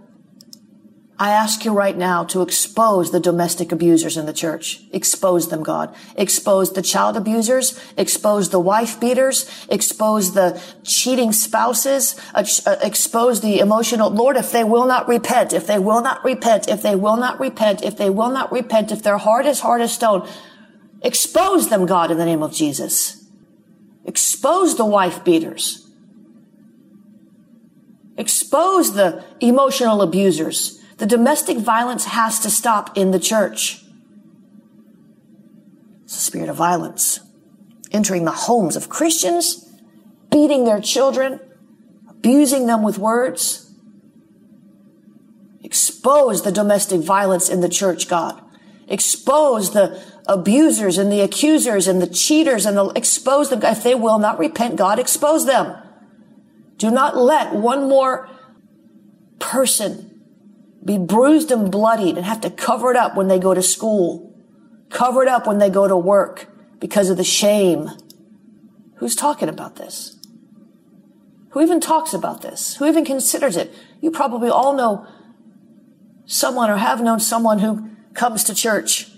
I 1.17 1.31
ask 1.31 1.63
you 1.63 1.71
right 1.71 1.95
now 1.95 2.25
to 2.25 2.41
expose 2.41 3.11
the 3.11 3.21
domestic 3.21 3.71
abusers 3.71 4.17
in 4.17 4.25
the 4.25 4.33
church. 4.33 4.81
Expose 4.91 5.47
them, 5.47 5.63
God. 5.63 5.95
Expose 6.17 6.73
the 6.73 6.81
child 6.81 7.15
abusers. 7.15 7.79
Expose 7.95 8.49
the 8.49 8.59
wife 8.59 8.99
beaters. 8.99 9.49
Expose 9.69 10.33
the 10.33 10.61
cheating 10.83 11.31
spouses. 11.31 12.19
Uh, 12.33 12.43
expose 12.81 13.39
the 13.39 13.59
emotional. 13.59 14.09
Lord, 14.09 14.35
if 14.35 14.51
they 14.51 14.65
will 14.65 14.85
not 14.85 15.07
repent, 15.07 15.53
if 15.53 15.65
they 15.67 15.79
will 15.79 16.01
not 16.01 16.21
repent, 16.25 16.67
if 16.67 16.81
they 16.81 16.95
will 16.95 17.15
not 17.15 17.39
repent, 17.39 17.81
if 17.81 17.95
they 17.95 18.09
will 18.09 18.29
not 18.29 18.51
repent, 18.51 18.91
if 18.91 19.01
their 19.01 19.17
heart 19.17 19.45
is 19.45 19.61
hard 19.61 19.79
as 19.79 19.93
stone, 19.93 20.27
expose 21.01 21.69
them, 21.69 21.85
God, 21.85 22.11
in 22.11 22.17
the 22.17 22.25
name 22.25 22.43
of 22.43 22.51
Jesus. 22.51 23.25
Expose 24.03 24.75
the 24.75 24.85
wife 24.85 25.23
beaters. 25.23 25.89
Expose 28.17 28.95
the 28.95 29.23
emotional 29.39 30.01
abusers. 30.01 30.81
The 30.97 31.05
domestic 31.05 31.57
violence 31.57 32.05
has 32.05 32.39
to 32.39 32.49
stop 32.49 32.97
in 32.97 33.11
the 33.11 33.19
church. 33.19 33.83
It's 36.03 36.15
a 36.15 36.19
spirit 36.19 36.49
of 36.49 36.55
violence 36.55 37.19
entering 37.91 38.25
the 38.25 38.31
homes 38.31 38.75
of 38.75 38.89
Christians, 38.89 39.71
beating 40.29 40.65
their 40.65 40.81
children, 40.81 41.39
abusing 42.09 42.67
them 42.67 42.83
with 42.83 42.97
words. 42.97 43.71
Expose 45.63 46.43
the 46.43 46.51
domestic 46.51 47.01
violence 47.01 47.49
in 47.49 47.61
the 47.61 47.69
church, 47.69 48.07
God. 48.07 48.41
Expose 48.87 49.73
the 49.73 50.03
abusers 50.27 50.97
and 50.97 51.11
the 51.11 51.21
accusers 51.21 51.87
and 51.87 52.01
the 52.01 52.07
cheaters 52.07 52.65
and 52.65 52.77
the, 52.77 52.85
expose 52.89 53.49
them. 53.49 53.63
If 53.63 53.83
they 53.83 53.95
will 53.95 54.19
not 54.19 54.37
repent, 54.37 54.75
God, 54.75 54.99
expose 54.99 55.45
them. 55.45 55.75
Do 56.77 56.91
not 56.91 57.15
let 57.15 57.53
one 57.53 57.87
more 57.87 58.29
person 59.39 60.14
be 60.85 60.99
bruised 60.99 61.51
and 61.51 61.71
bloodied 61.71 62.15
and 62.15 62.25
have 62.25 62.41
to 62.41 62.49
cover 62.49 62.91
it 62.91 62.97
up 62.97 63.15
when 63.15 63.27
they 63.27 63.39
go 63.39 63.53
to 63.53 63.61
school, 63.61 64.33
cover 64.89 65.23
it 65.23 65.27
up 65.27 65.47
when 65.47 65.57
they 65.57 65.69
go 65.69 65.87
to 65.87 65.97
work 65.97 66.47
because 66.79 67.09
of 67.09 67.17
the 67.17 67.23
shame. 67.23 67.89
Who's 68.97 69.15
talking 69.15 69.49
about 69.49 69.77
this? 69.77 70.17
Who 71.49 71.61
even 71.61 71.79
talks 71.79 72.13
about 72.13 72.41
this? 72.41 72.75
Who 72.75 72.85
even 72.85 73.03
considers 73.03 73.57
it? 73.57 73.73
You 73.99 74.11
probably 74.11 74.49
all 74.49 74.75
know 74.75 75.07
someone 76.25 76.69
or 76.69 76.77
have 76.77 77.01
known 77.01 77.19
someone 77.19 77.59
who 77.59 77.89
comes 78.13 78.43
to 78.43 78.53
church 78.53 79.09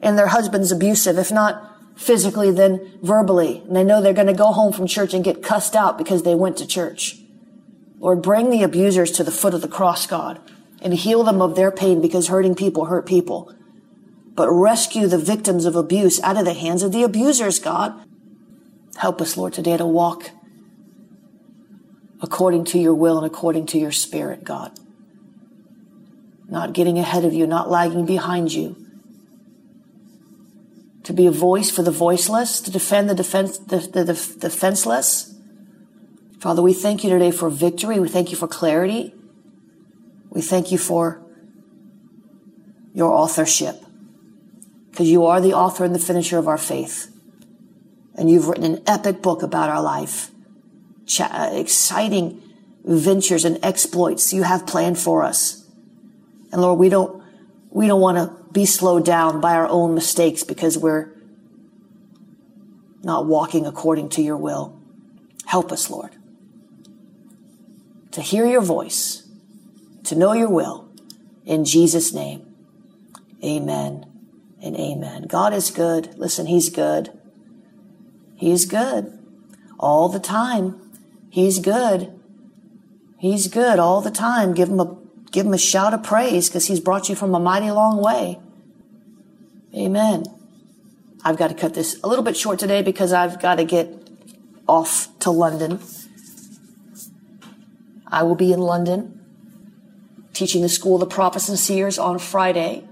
and 0.00 0.16
their 0.16 0.28
husband's 0.28 0.70
abusive, 0.70 1.18
if 1.18 1.32
not 1.32 1.64
physically, 1.96 2.52
then 2.52 2.98
verbally. 3.02 3.62
And 3.66 3.74
they 3.74 3.82
know 3.82 4.00
they're 4.00 4.12
going 4.12 4.28
to 4.28 4.32
go 4.32 4.52
home 4.52 4.72
from 4.72 4.86
church 4.86 5.14
and 5.14 5.24
get 5.24 5.42
cussed 5.42 5.74
out 5.74 5.98
because 5.98 6.22
they 6.22 6.34
went 6.34 6.58
to 6.58 6.66
church. 6.66 7.16
Lord, 7.98 8.22
bring 8.22 8.50
the 8.50 8.62
abusers 8.62 9.10
to 9.12 9.24
the 9.24 9.32
foot 9.32 9.54
of 9.54 9.62
the 9.62 9.68
cross, 9.68 10.06
God 10.06 10.40
and 10.80 10.94
heal 10.94 11.24
them 11.24 11.42
of 11.42 11.56
their 11.56 11.70
pain 11.70 12.00
because 12.00 12.28
hurting 12.28 12.54
people 12.54 12.86
hurt 12.86 13.06
people. 13.06 13.52
But 14.34 14.50
rescue 14.50 15.06
the 15.06 15.18
victims 15.18 15.64
of 15.64 15.74
abuse 15.74 16.22
out 16.22 16.36
of 16.36 16.44
the 16.44 16.54
hands 16.54 16.82
of 16.82 16.92
the 16.92 17.02
abusers, 17.02 17.58
God. 17.58 18.00
Help 18.96 19.20
us, 19.20 19.36
Lord, 19.36 19.52
today 19.52 19.76
to 19.76 19.86
walk 19.86 20.30
according 22.20 22.64
to 22.64 22.78
your 22.78 22.94
will 22.94 23.16
and 23.16 23.26
according 23.26 23.66
to 23.66 23.78
your 23.78 23.92
spirit, 23.92 24.44
God. 24.44 24.78
Not 26.48 26.72
getting 26.72 26.98
ahead 26.98 27.24
of 27.24 27.32
you, 27.32 27.46
not 27.46 27.70
lagging 27.70 28.06
behind 28.06 28.52
you. 28.52 28.76
To 31.04 31.12
be 31.12 31.26
a 31.26 31.30
voice 31.30 31.70
for 31.70 31.82
the 31.82 31.90
voiceless, 31.90 32.60
to 32.60 32.70
defend 32.70 33.08
the, 33.08 33.14
defense, 33.14 33.58
the, 33.58 33.78
the, 33.78 34.04
the 34.04 34.36
defenseless. 34.40 35.34
Father, 36.40 36.62
we 36.62 36.72
thank 36.72 37.02
you 37.02 37.10
today 37.10 37.30
for 37.30 37.50
victory. 37.50 37.98
We 37.98 38.08
thank 38.08 38.30
you 38.30 38.36
for 38.36 38.48
clarity. 38.48 39.14
We 40.30 40.40
thank 40.40 40.70
you 40.70 40.78
for 40.78 41.22
your 42.94 43.12
authorship 43.12 43.82
because 44.90 45.08
you 45.08 45.26
are 45.26 45.40
the 45.40 45.54
author 45.54 45.84
and 45.84 45.94
the 45.94 46.00
finisher 46.00 46.38
of 46.38 46.48
our 46.48 46.58
faith. 46.58 47.14
And 48.16 48.28
you've 48.28 48.48
written 48.48 48.64
an 48.64 48.82
epic 48.86 49.22
book 49.22 49.44
about 49.44 49.70
our 49.70 49.80
life, 49.80 50.30
Ch- 51.06 51.20
uh, 51.20 51.50
exciting 51.52 52.42
ventures 52.84 53.44
and 53.44 53.58
exploits 53.62 54.32
you 54.32 54.42
have 54.42 54.66
planned 54.66 54.98
for 54.98 55.22
us. 55.22 55.64
And 56.50 56.60
Lord, 56.60 56.80
we 56.80 56.88
don't, 56.88 57.22
we 57.70 57.86
don't 57.86 58.00
want 58.00 58.18
to 58.18 58.52
be 58.52 58.66
slowed 58.66 59.04
down 59.04 59.40
by 59.40 59.54
our 59.54 59.68
own 59.68 59.94
mistakes 59.94 60.42
because 60.42 60.76
we're 60.76 61.12
not 63.04 63.26
walking 63.26 63.66
according 63.66 64.08
to 64.10 64.22
your 64.22 64.36
will. 64.36 64.80
Help 65.46 65.70
us, 65.70 65.88
Lord, 65.88 66.10
to 68.10 68.20
hear 68.20 68.46
your 68.46 68.62
voice 68.62 69.27
to 70.08 70.16
know 70.16 70.32
your 70.32 70.50
will. 70.50 70.88
In 71.44 71.64
Jesus' 71.64 72.12
name, 72.12 72.54
amen 73.42 74.06
and 74.62 74.76
amen. 74.76 75.22
God 75.28 75.54
is 75.54 75.70
good. 75.70 76.18
Listen, 76.18 76.46
He's 76.46 76.68
good. 76.68 77.10
He's 78.36 78.66
good 78.66 79.18
all 79.78 80.08
the 80.08 80.20
time. 80.20 80.80
He's 81.30 81.58
good. 81.58 82.12
He's 83.18 83.48
good 83.48 83.78
all 83.78 84.00
the 84.00 84.10
time. 84.10 84.54
Give 84.54 84.68
him 84.68 84.80
a, 84.80 84.96
give 85.32 85.46
him 85.46 85.54
a 85.54 85.58
shout 85.58 85.92
of 85.92 86.02
praise 86.04 86.48
because 86.48 86.66
he's 86.66 86.78
brought 86.78 87.08
you 87.08 87.16
from 87.16 87.34
a 87.34 87.40
mighty 87.40 87.70
long 87.70 88.00
way. 88.00 88.38
Amen. 89.74 90.24
I've 91.24 91.36
got 91.36 91.48
to 91.48 91.54
cut 91.54 91.74
this 91.74 91.98
a 92.02 92.08
little 92.08 92.24
bit 92.24 92.36
short 92.36 92.60
today 92.60 92.80
because 92.80 93.12
I've 93.12 93.40
got 93.40 93.56
to 93.56 93.64
get 93.64 93.88
off 94.68 95.08
to 95.20 95.30
London. 95.30 95.80
I 98.06 98.22
will 98.22 98.36
be 98.36 98.52
in 98.52 98.60
London 98.60 99.17
teaching 100.38 100.62
the 100.62 100.68
School 100.68 100.94
of 100.94 101.00
the 101.00 101.14
Prophets 101.14 101.48
and 101.48 101.58
Seers 101.58 101.98
on 101.98 102.18
Friday. 102.18 102.88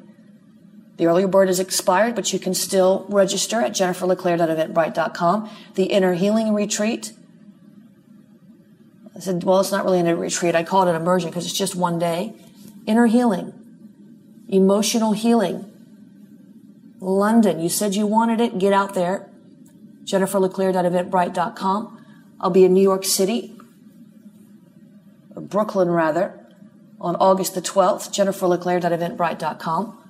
The 0.96 1.06
earlier 1.06 1.28
bird 1.28 1.48
has 1.48 1.60
expired, 1.60 2.14
but 2.14 2.32
you 2.32 2.38
can 2.38 2.54
still 2.54 3.06
register 3.08 3.60
at 3.60 3.72
jenniferleclaire.eventbrite.com. 3.72 5.50
The 5.74 5.84
Inner 5.84 6.14
Healing 6.14 6.54
Retreat. 6.54 7.12
I 9.14 9.20
said, 9.20 9.44
well, 9.44 9.60
it's 9.60 9.72
not 9.72 9.84
really 9.84 10.00
a 10.00 10.16
retreat. 10.16 10.54
I 10.54 10.62
call 10.62 10.86
it 10.86 10.90
an 10.90 10.96
immersion 10.96 11.30
because 11.30 11.46
it's 11.46 11.56
just 11.56 11.76
one 11.76 11.98
day. 11.98 12.34
Inner 12.86 13.06
healing, 13.06 13.52
emotional 14.48 15.12
healing. 15.12 15.72
London, 17.00 17.60
you 17.60 17.68
said 17.68 17.94
you 17.94 18.06
wanted 18.06 18.40
it. 18.40 18.58
Get 18.58 18.72
out 18.72 18.94
there. 18.94 19.28
jenniferleclaire.eventbrite.com. 20.04 22.04
I'll 22.40 22.50
be 22.50 22.64
in 22.64 22.74
New 22.74 22.82
York 22.82 23.04
City, 23.04 23.58
Brooklyn 25.34 25.90
rather, 25.90 26.45
on 27.00 27.16
August 27.16 27.54
the 27.54 27.62
12th, 27.62 28.10
jenniferleclaire.eventbrite.com. 28.10 30.02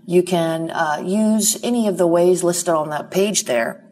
You 0.05 0.23
can 0.23 0.71
uh, 0.71 1.01
use 1.03 1.59
any 1.63 1.89
of 1.89 1.97
the 1.97 2.07
ways 2.07 2.45
listed 2.45 2.75
on 2.75 2.91
that 2.91 3.11
page 3.11 3.45
there 3.45 3.83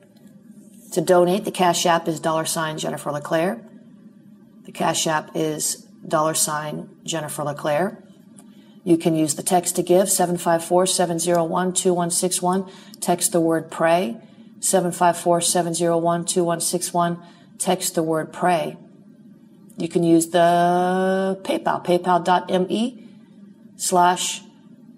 to 0.93 1.01
donate. 1.01 1.47
The 1.47 1.51
Cash 1.51 1.87
App 1.87 2.07
is 2.09 2.21
dollar 2.21 2.45
sign 2.45 2.77
Jennifer 2.77 3.11
LeClaire. 3.11 3.65
The 4.67 4.73
Cash 4.73 5.07
App 5.07 5.31
is 5.35 5.77
dollar 6.07 6.35
sign 6.35 6.91
Jennifer 7.05 7.43
LeClaire. 7.43 8.05
You 8.83 8.97
can 8.97 9.15
use 9.15 9.35
the 9.35 9.43
text 9.43 9.77
to 9.77 9.83
give 9.83 10.07
754-701-2161. 10.07 12.71
Text 13.01 13.33
the 13.33 13.41
word 13.41 13.71
pray 13.71 14.17
754-701-2161. 14.61 17.23
Text 17.59 17.95
the 17.95 18.03
word 18.03 18.33
pray. 18.33 18.79
You 19.77 19.89
can 19.89 20.03
use 20.03 20.29
the 20.29 21.39
PayPal, 21.43 21.85
paypal.me 21.85 23.07
slash 23.77 24.41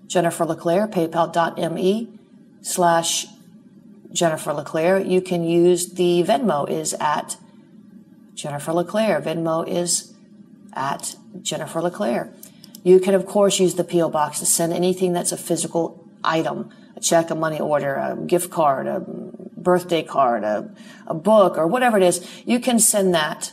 Jennifer 0.06 0.44
LeClaire, 0.44 0.86
paypal.me 0.88 2.18
slash 2.60 3.26
Jennifer 4.12 4.52
LeClaire. 4.52 4.98
You 4.98 5.20
can 5.20 5.44
use 5.44 5.92
the 5.92 6.24
Venmo 6.24 6.68
is 6.68 6.94
at 6.94 7.36
Jennifer 8.34 8.72
LeClaire. 8.72 9.20
Venmo 9.20 9.64
is 9.66 10.12
at 10.74 11.14
Jennifer 11.40 11.80
LeClaire. 11.80 12.32
You 12.82 12.98
can, 12.98 13.14
of 13.14 13.26
course, 13.26 13.60
use 13.60 13.74
the 13.74 13.84
P.O. 13.84 14.08
box 14.08 14.40
to 14.40 14.46
send 14.46 14.72
anything 14.72 15.12
that's 15.12 15.32
a 15.32 15.36
physical 15.36 16.04
item, 16.24 16.70
a 16.96 17.00
check, 17.00 17.30
a 17.30 17.34
money 17.34 17.60
order, 17.60 17.94
a 17.94 18.16
gift 18.16 18.50
card, 18.50 18.86
a 18.86 19.00
birthday 19.00 20.02
card, 20.02 20.44
a, 20.44 20.74
a 21.06 21.14
book, 21.14 21.56
or 21.56 21.66
whatever 21.66 21.96
it 21.96 22.02
is. 22.02 22.26
You 22.44 22.58
can 22.58 22.78
send 22.78 23.14
that 23.14 23.52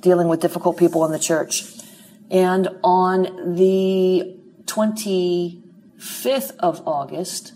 dealing 0.00 0.26
with 0.28 0.40
difficult 0.40 0.76
people 0.76 1.06
in 1.06 1.12
the 1.12 1.20
church. 1.20 1.64
And 2.30 2.68
on 2.82 3.54
the 3.54 4.36
25th 4.64 6.54
of 6.58 6.86
August, 6.86 7.54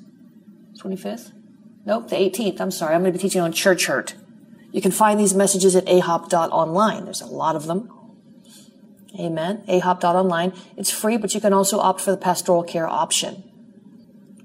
25th? 0.79 1.33
Nope, 1.85 2.09
the 2.09 2.17
18th. 2.17 2.59
I'm 2.61 2.71
sorry. 2.71 2.95
I'm 2.95 3.03
going 3.03 3.13
to 3.13 3.19
be 3.19 3.23
teaching 3.23 3.43
on 3.43 3.53
church 3.53 3.85
hurt. 3.87 4.15
You 4.71 4.81
can 4.81 4.93
find 4.93 5.19
these 5.19 5.35
messages 5.35 5.75
at 5.75 5.87
ahop.online. 5.87 7.05
There's 7.05 7.21
a 7.21 7.27
lot 7.27 7.57
of 7.57 7.67
them. 7.67 7.91
Amen. 9.19 9.63
ahop.online. 9.69 10.53
It's 10.77 10.91
free, 10.91 11.17
but 11.17 11.35
you 11.35 11.41
can 11.41 11.53
also 11.53 11.79
opt 11.79 12.01
for 12.01 12.11
the 12.11 12.17
pastoral 12.17 12.63
care 12.63 12.89
option, 12.89 13.45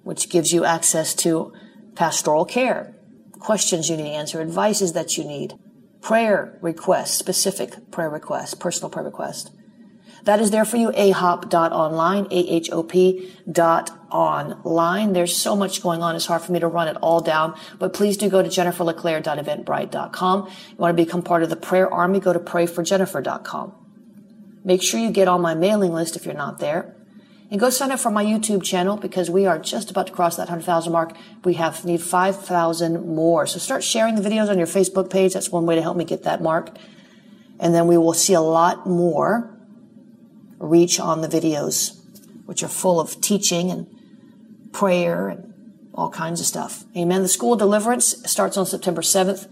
which 0.03 0.29
gives 0.29 0.51
you 0.51 0.65
access 0.65 1.13
to 1.15 1.53
pastoral 1.95 2.45
care, 2.45 2.93
questions 3.39 3.89
you 3.89 3.97
need 3.97 4.03
to 4.03 4.09
answer, 4.09 4.41
advices 4.41 4.93
that 4.93 5.17
you 5.17 5.23
need, 5.23 5.57
prayer 6.01 6.57
requests, 6.61 7.17
specific 7.17 7.91
prayer 7.91 8.09
requests, 8.09 8.53
personal 8.53 8.89
prayer 8.89 9.05
requests. 9.05 9.51
That 10.23 10.41
is 10.41 10.51
there 10.51 10.65
for 10.65 10.75
you, 10.75 10.89
ahop.online, 10.91 12.27
A-H-O-P 12.29 13.33
dot 13.49 13.91
online. 14.11 15.13
There's 15.13 15.33
so 15.33 15.55
much 15.55 15.81
going 15.81 16.03
on. 16.03 16.17
It's 16.17 16.25
hard 16.25 16.41
for 16.41 16.51
me 16.51 16.59
to 16.59 16.67
run 16.67 16.89
it 16.89 16.97
all 16.97 17.21
down, 17.21 17.57
but 17.79 17.93
please 17.93 18.17
do 18.17 18.29
go 18.29 18.43
to 18.43 18.49
jenniferleclaire.eventbrite.com. 18.49 20.47
You 20.69 20.75
want 20.77 20.97
to 20.97 21.05
become 21.05 21.21
part 21.21 21.43
of 21.43 21.49
the 21.49 21.55
prayer 21.55 21.89
army, 21.89 22.19
go 22.19 22.33
to 22.33 22.39
prayforjennifer.com. 22.39 23.86
Make 24.67 24.83
sure 24.83 24.99
you 24.99 25.11
get 25.11 25.29
on 25.29 25.39
my 25.39 25.55
mailing 25.55 25.93
list 25.93 26.17
if 26.17 26.25
you're 26.25 26.35
not 26.35 26.59
there. 26.59 26.93
And 27.49 27.57
go 27.57 27.69
sign 27.69 27.89
up 27.89 28.01
for 28.01 28.11
my 28.11 28.25
YouTube 28.25 28.61
channel 28.61 28.97
because 28.97 29.29
we 29.29 29.45
are 29.45 29.57
just 29.57 29.89
about 29.89 30.07
to 30.07 30.13
cross 30.13 30.35
that 30.35 30.49
100,000 30.49 30.91
mark. 30.91 31.15
We 31.45 31.53
have 31.53 31.85
need 31.85 32.01
5,000 32.01 33.15
more. 33.15 33.47
So 33.47 33.59
start 33.59 33.81
sharing 33.81 34.15
the 34.15 34.29
videos 34.29 34.49
on 34.49 34.57
your 34.57 34.67
Facebook 34.67 35.09
page. 35.09 35.35
That's 35.35 35.49
one 35.49 35.65
way 35.65 35.75
to 35.75 35.81
help 35.81 35.95
me 35.95 36.03
get 36.03 36.23
that 36.23 36.41
mark. 36.41 36.75
And 37.61 37.73
then 37.73 37.87
we 37.87 37.97
will 37.97 38.11
see 38.11 38.33
a 38.33 38.41
lot 38.41 38.85
more 38.85 39.57
reach 40.59 40.99
on 40.99 41.21
the 41.21 41.29
videos, 41.29 41.97
which 42.45 42.61
are 42.61 42.67
full 42.67 42.99
of 42.99 43.21
teaching 43.21 43.71
and 43.71 43.87
prayer 44.73 45.29
and 45.29 45.53
all 45.93 46.09
kinds 46.09 46.41
of 46.41 46.45
stuff. 46.45 46.83
Amen. 46.93 47.21
The 47.21 47.29
School 47.29 47.55
Deliverance 47.55 48.21
starts 48.29 48.57
on 48.57 48.65
September 48.65 49.01
7th. 49.01 49.47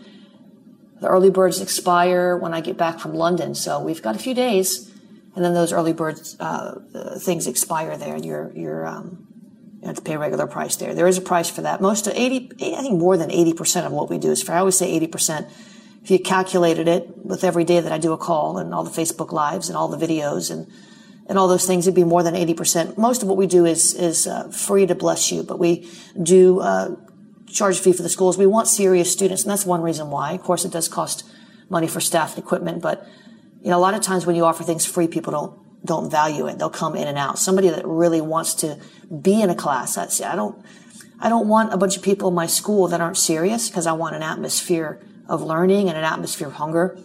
The 1.00 1.08
early 1.08 1.30
birds 1.30 1.62
expire 1.62 2.36
when 2.36 2.54
I 2.54 2.60
get 2.60 2.76
back 2.76 3.00
from 3.00 3.14
London. 3.14 3.56
So 3.56 3.80
we've 3.80 4.02
got 4.02 4.18
a 4.18 4.20
few 4.20 4.34
days 4.34 4.92
and 5.36 5.44
then 5.44 5.54
those 5.54 5.74
early 5.74 5.94
birds 5.94 6.38
uh, 6.40 6.80
things 7.20 7.48
expire 7.48 7.98
there, 7.98 8.16
and 8.16 8.26
you're 8.26 8.52
you're 8.56 8.88
um, 8.88 9.28
you 9.82 9.88
have 9.88 9.98
to 9.98 10.02
pay 10.02 10.14
a 10.14 10.20
regular 10.20 10.48
price 10.48 10.76
there. 10.78 10.96
There 10.96 11.08
is 11.08 11.18
a 11.18 11.22
price 11.22 11.50
for 11.50 11.62
that. 11.62 11.82
Most 11.82 12.08
of 12.08 12.14
eighty, 12.16 12.50
I 12.60 12.82
think 12.82 13.00
more 13.00 13.18
than 13.18 13.32
eighty 13.32 13.54
percent 13.54 13.86
of 13.86 13.92
what 13.92 14.10
we 14.10 14.18
do 14.18 14.32
is 14.32 14.42
free. 14.42 14.56
I 14.56 14.60
always 14.60 14.78
say 14.78 14.90
eighty 14.90 15.08
percent. 15.08 15.48
If 16.04 16.12
you 16.12 16.20
calculated 16.20 16.88
it 16.88 17.18
with 17.18 17.44
every 17.44 17.64
day 17.64 17.80
that 17.80 17.92
I 17.92 17.98
do 17.98 18.14
a 18.14 18.18
call 18.18 18.60
and 18.60 18.74
all 18.74 18.84
the 18.84 18.92
Facebook 18.92 19.32
lives 19.32 19.70
and 19.70 19.78
all 19.78 19.88
the 19.88 19.98
videos 19.98 20.52
and 20.52 20.72
and 21.28 21.40
all 21.40 21.48
those 21.48 21.66
things, 21.66 21.88
it'd 21.88 21.96
be 21.96 22.04
more 22.04 22.24
than 22.24 22.36
eighty 22.36 22.54
percent. 22.54 22.98
Most 22.98 23.24
of 23.24 23.28
what 23.28 23.38
we 23.38 23.48
do 23.48 23.66
is 23.66 23.94
is 23.94 24.28
uh, 24.28 24.50
free 24.50 24.86
to 24.86 24.96
bless 24.96 25.32
you, 25.32 25.44
but 25.44 25.60
we 25.60 25.90
do 26.22 26.60
uh, 26.60 26.96
charge 27.48 27.80
a 27.80 27.82
fee 27.82 27.94
for 27.94 28.04
the 28.04 28.10
schools. 28.10 28.38
We 28.38 28.46
want 28.46 28.68
serious 28.68 29.12
students, 29.12 29.44
and 29.44 29.52
that's 29.52 29.66
one 29.66 29.82
reason 29.82 30.12
why. 30.12 30.34
Of 30.34 30.44
course, 30.44 30.64
it 30.64 30.72
does 30.72 30.88
cost 30.88 31.28
money 31.70 31.88
for 31.88 32.00
staff 32.00 32.36
and 32.36 32.44
equipment, 32.44 32.82
but 32.82 33.08
you 33.66 33.72
know, 33.72 33.80
a 33.80 33.82
lot 33.82 33.96
of 33.96 34.02
times 34.02 34.28
when 34.28 34.36
you 34.36 34.46
offer 34.46 34.64
things 34.64 34.86
free, 34.86 35.08
people 35.08 35.32
don't 35.32 35.60
don't 35.84 36.10
value 36.10 36.46
it. 36.48 36.60
They'll 36.60 36.70
come 36.70 36.96
in 36.96 37.08
and 37.08 37.18
out. 37.18 37.40
Somebody 37.40 37.70
that 37.70 37.86
really 37.86 38.22
wants 38.22 38.54
to 38.56 38.80
be 39.22 39.42
in 39.42 39.50
a 39.50 39.56
class. 39.56 39.96
That's 39.96 40.22
I 40.22 40.36
don't 40.36 40.64
I 41.20 41.30
don't 41.30 41.48
want 41.48 41.74
a 41.74 41.78
bunch 41.78 41.98
of 41.98 42.04
people 42.04 42.28
in 42.28 42.36
my 42.36 42.46
school 42.46 42.88
that 42.90 43.02
aren't 43.02 43.18
serious 43.18 43.68
because 43.68 43.88
I 43.88 43.94
want 43.94 44.16
an 44.16 44.22
atmosphere 44.22 45.02
of 45.28 45.42
learning 45.42 45.90
and 45.90 45.98
an 45.98 46.04
atmosphere 46.04 46.48
of 46.48 46.54
hunger. 46.54 47.00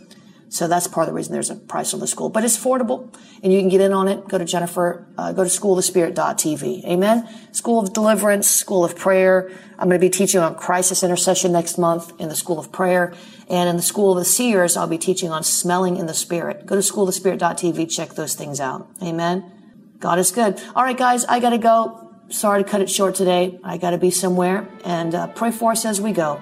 So 0.51 0.69
that's 0.69 0.87
part 0.87 1.05
of 1.05 1.13
the 1.13 1.17
reason 1.17 1.33
there's 1.33 1.49
a 1.49 1.57
price 1.57 1.95
on 1.95 2.01
the 2.01 2.09
school, 2.09 2.29
but 2.29 2.45
it's 2.45 2.59
affordable 2.59 3.15
and 3.43 3.53
you 3.53 3.61
can 3.61 3.69
get 3.71 3.81
in 3.81 3.95
on 3.95 4.09
it. 4.09 4.29
Go 4.29 4.37
to 4.37 4.45
Jennifer, 4.45 5.07
uh, 5.17 5.33
go 5.33 5.45
to 5.45 5.49
schoolofthespirit.tv. 5.49 6.85
Amen. 6.85 7.29
School 7.53 7.79
of 7.79 7.93
deliverance, 7.95 8.49
school 8.49 8.85
of 8.85 8.97
prayer. 8.97 9.51
I'm 9.79 9.89
going 9.89 9.99
to 9.99 10.05
be 10.05 10.11
teaching 10.11 10.41
on 10.41 10.57
crisis 10.57 11.03
intercession 11.03 11.53
next 11.53 11.79
month 11.79 12.13
in 12.21 12.29
the 12.29 12.37
school 12.37 12.59
of 12.59 12.71
prayer. 12.71 13.15
And 13.51 13.69
in 13.69 13.77
the 13.77 13.83
school 13.83 14.13
of 14.13 14.19
the 14.19 14.25
seers, 14.25 14.77
I'll 14.77 14.87
be 14.87 14.97
teaching 14.97 15.31
on 15.31 15.43
smelling 15.43 15.97
in 15.97 16.07
the 16.07 16.15
spirit. 16.15 16.67
Go 16.67 16.77
to 16.77 16.83
schoolofthespirit.tv. 16.83 17.91
Check 17.91 18.11
those 18.11 18.35
things 18.35 18.61
out. 18.61 18.89
Amen. 19.03 19.97
God 19.99 20.21
is 20.21 20.31
good. 20.31 20.63
All 20.77 20.85
right, 20.85 20.97
guys, 20.97 21.25
I 21.25 21.41
got 21.41 21.51
to 21.51 21.59
go. 21.59 22.13
Sorry 22.29 22.63
to 22.63 22.69
cut 22.69 22.81
it 22.81 22.89
short 22.89 23.17
today. 23.17 23.59
I 23.65 23.77
got 23.77 23.91
to 23.91 23.99
be 23.99 24.13
somewhere 24.13 24.69
and 24.85 25.15
uh, 25.17 25.27
pray 25.29 25.51
for 25.51 25.73
us 25.73 25.85
as 25.85 26.01
we 26.01 26.13
go. 26.13 26.41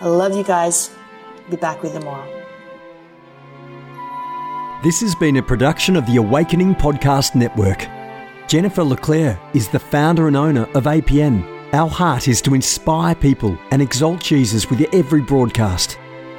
I 0.00 0.08
love 0.08 0.36
you 0.36 0.42
guys. 0.42 0.90
Be 1.48 1.56
back 1.56 1.80
with 1.80 1.94
you 1.94 2.00
tomorrow. 2.00 2.28
This 4.82 5.00
has 5.00 5.14
been 5.14 5.36
a 5.36 5.42
production 5.42 5.94
of 5.94 6.06
the 6.06 6.16
Awakening 6.16 6.74
Podcast 6.74 7.36
Network. 7.36 7.86
Jennifer 8.48 8.82
LeClaire 8.82 9.40
is 9.54 9.68
the 9.68 9.78
founder 9.78 10.26
and 10.26 10.36
owner 10.36 10.64
of 10.74 10.84
APN. 10.84 11.72
Our 11.72 11.88
heart 11.88 12.26
is 12.26 12.42
to 12.42 12.54
inspire 12.54 13.14
people 13.14 13.56
and 13.70 13.80
exalt 13.80 14.20
Jesus 14.20 14.68
with 14.68 14.92
every 14.92 15.22
broadcast. 15.22 15.98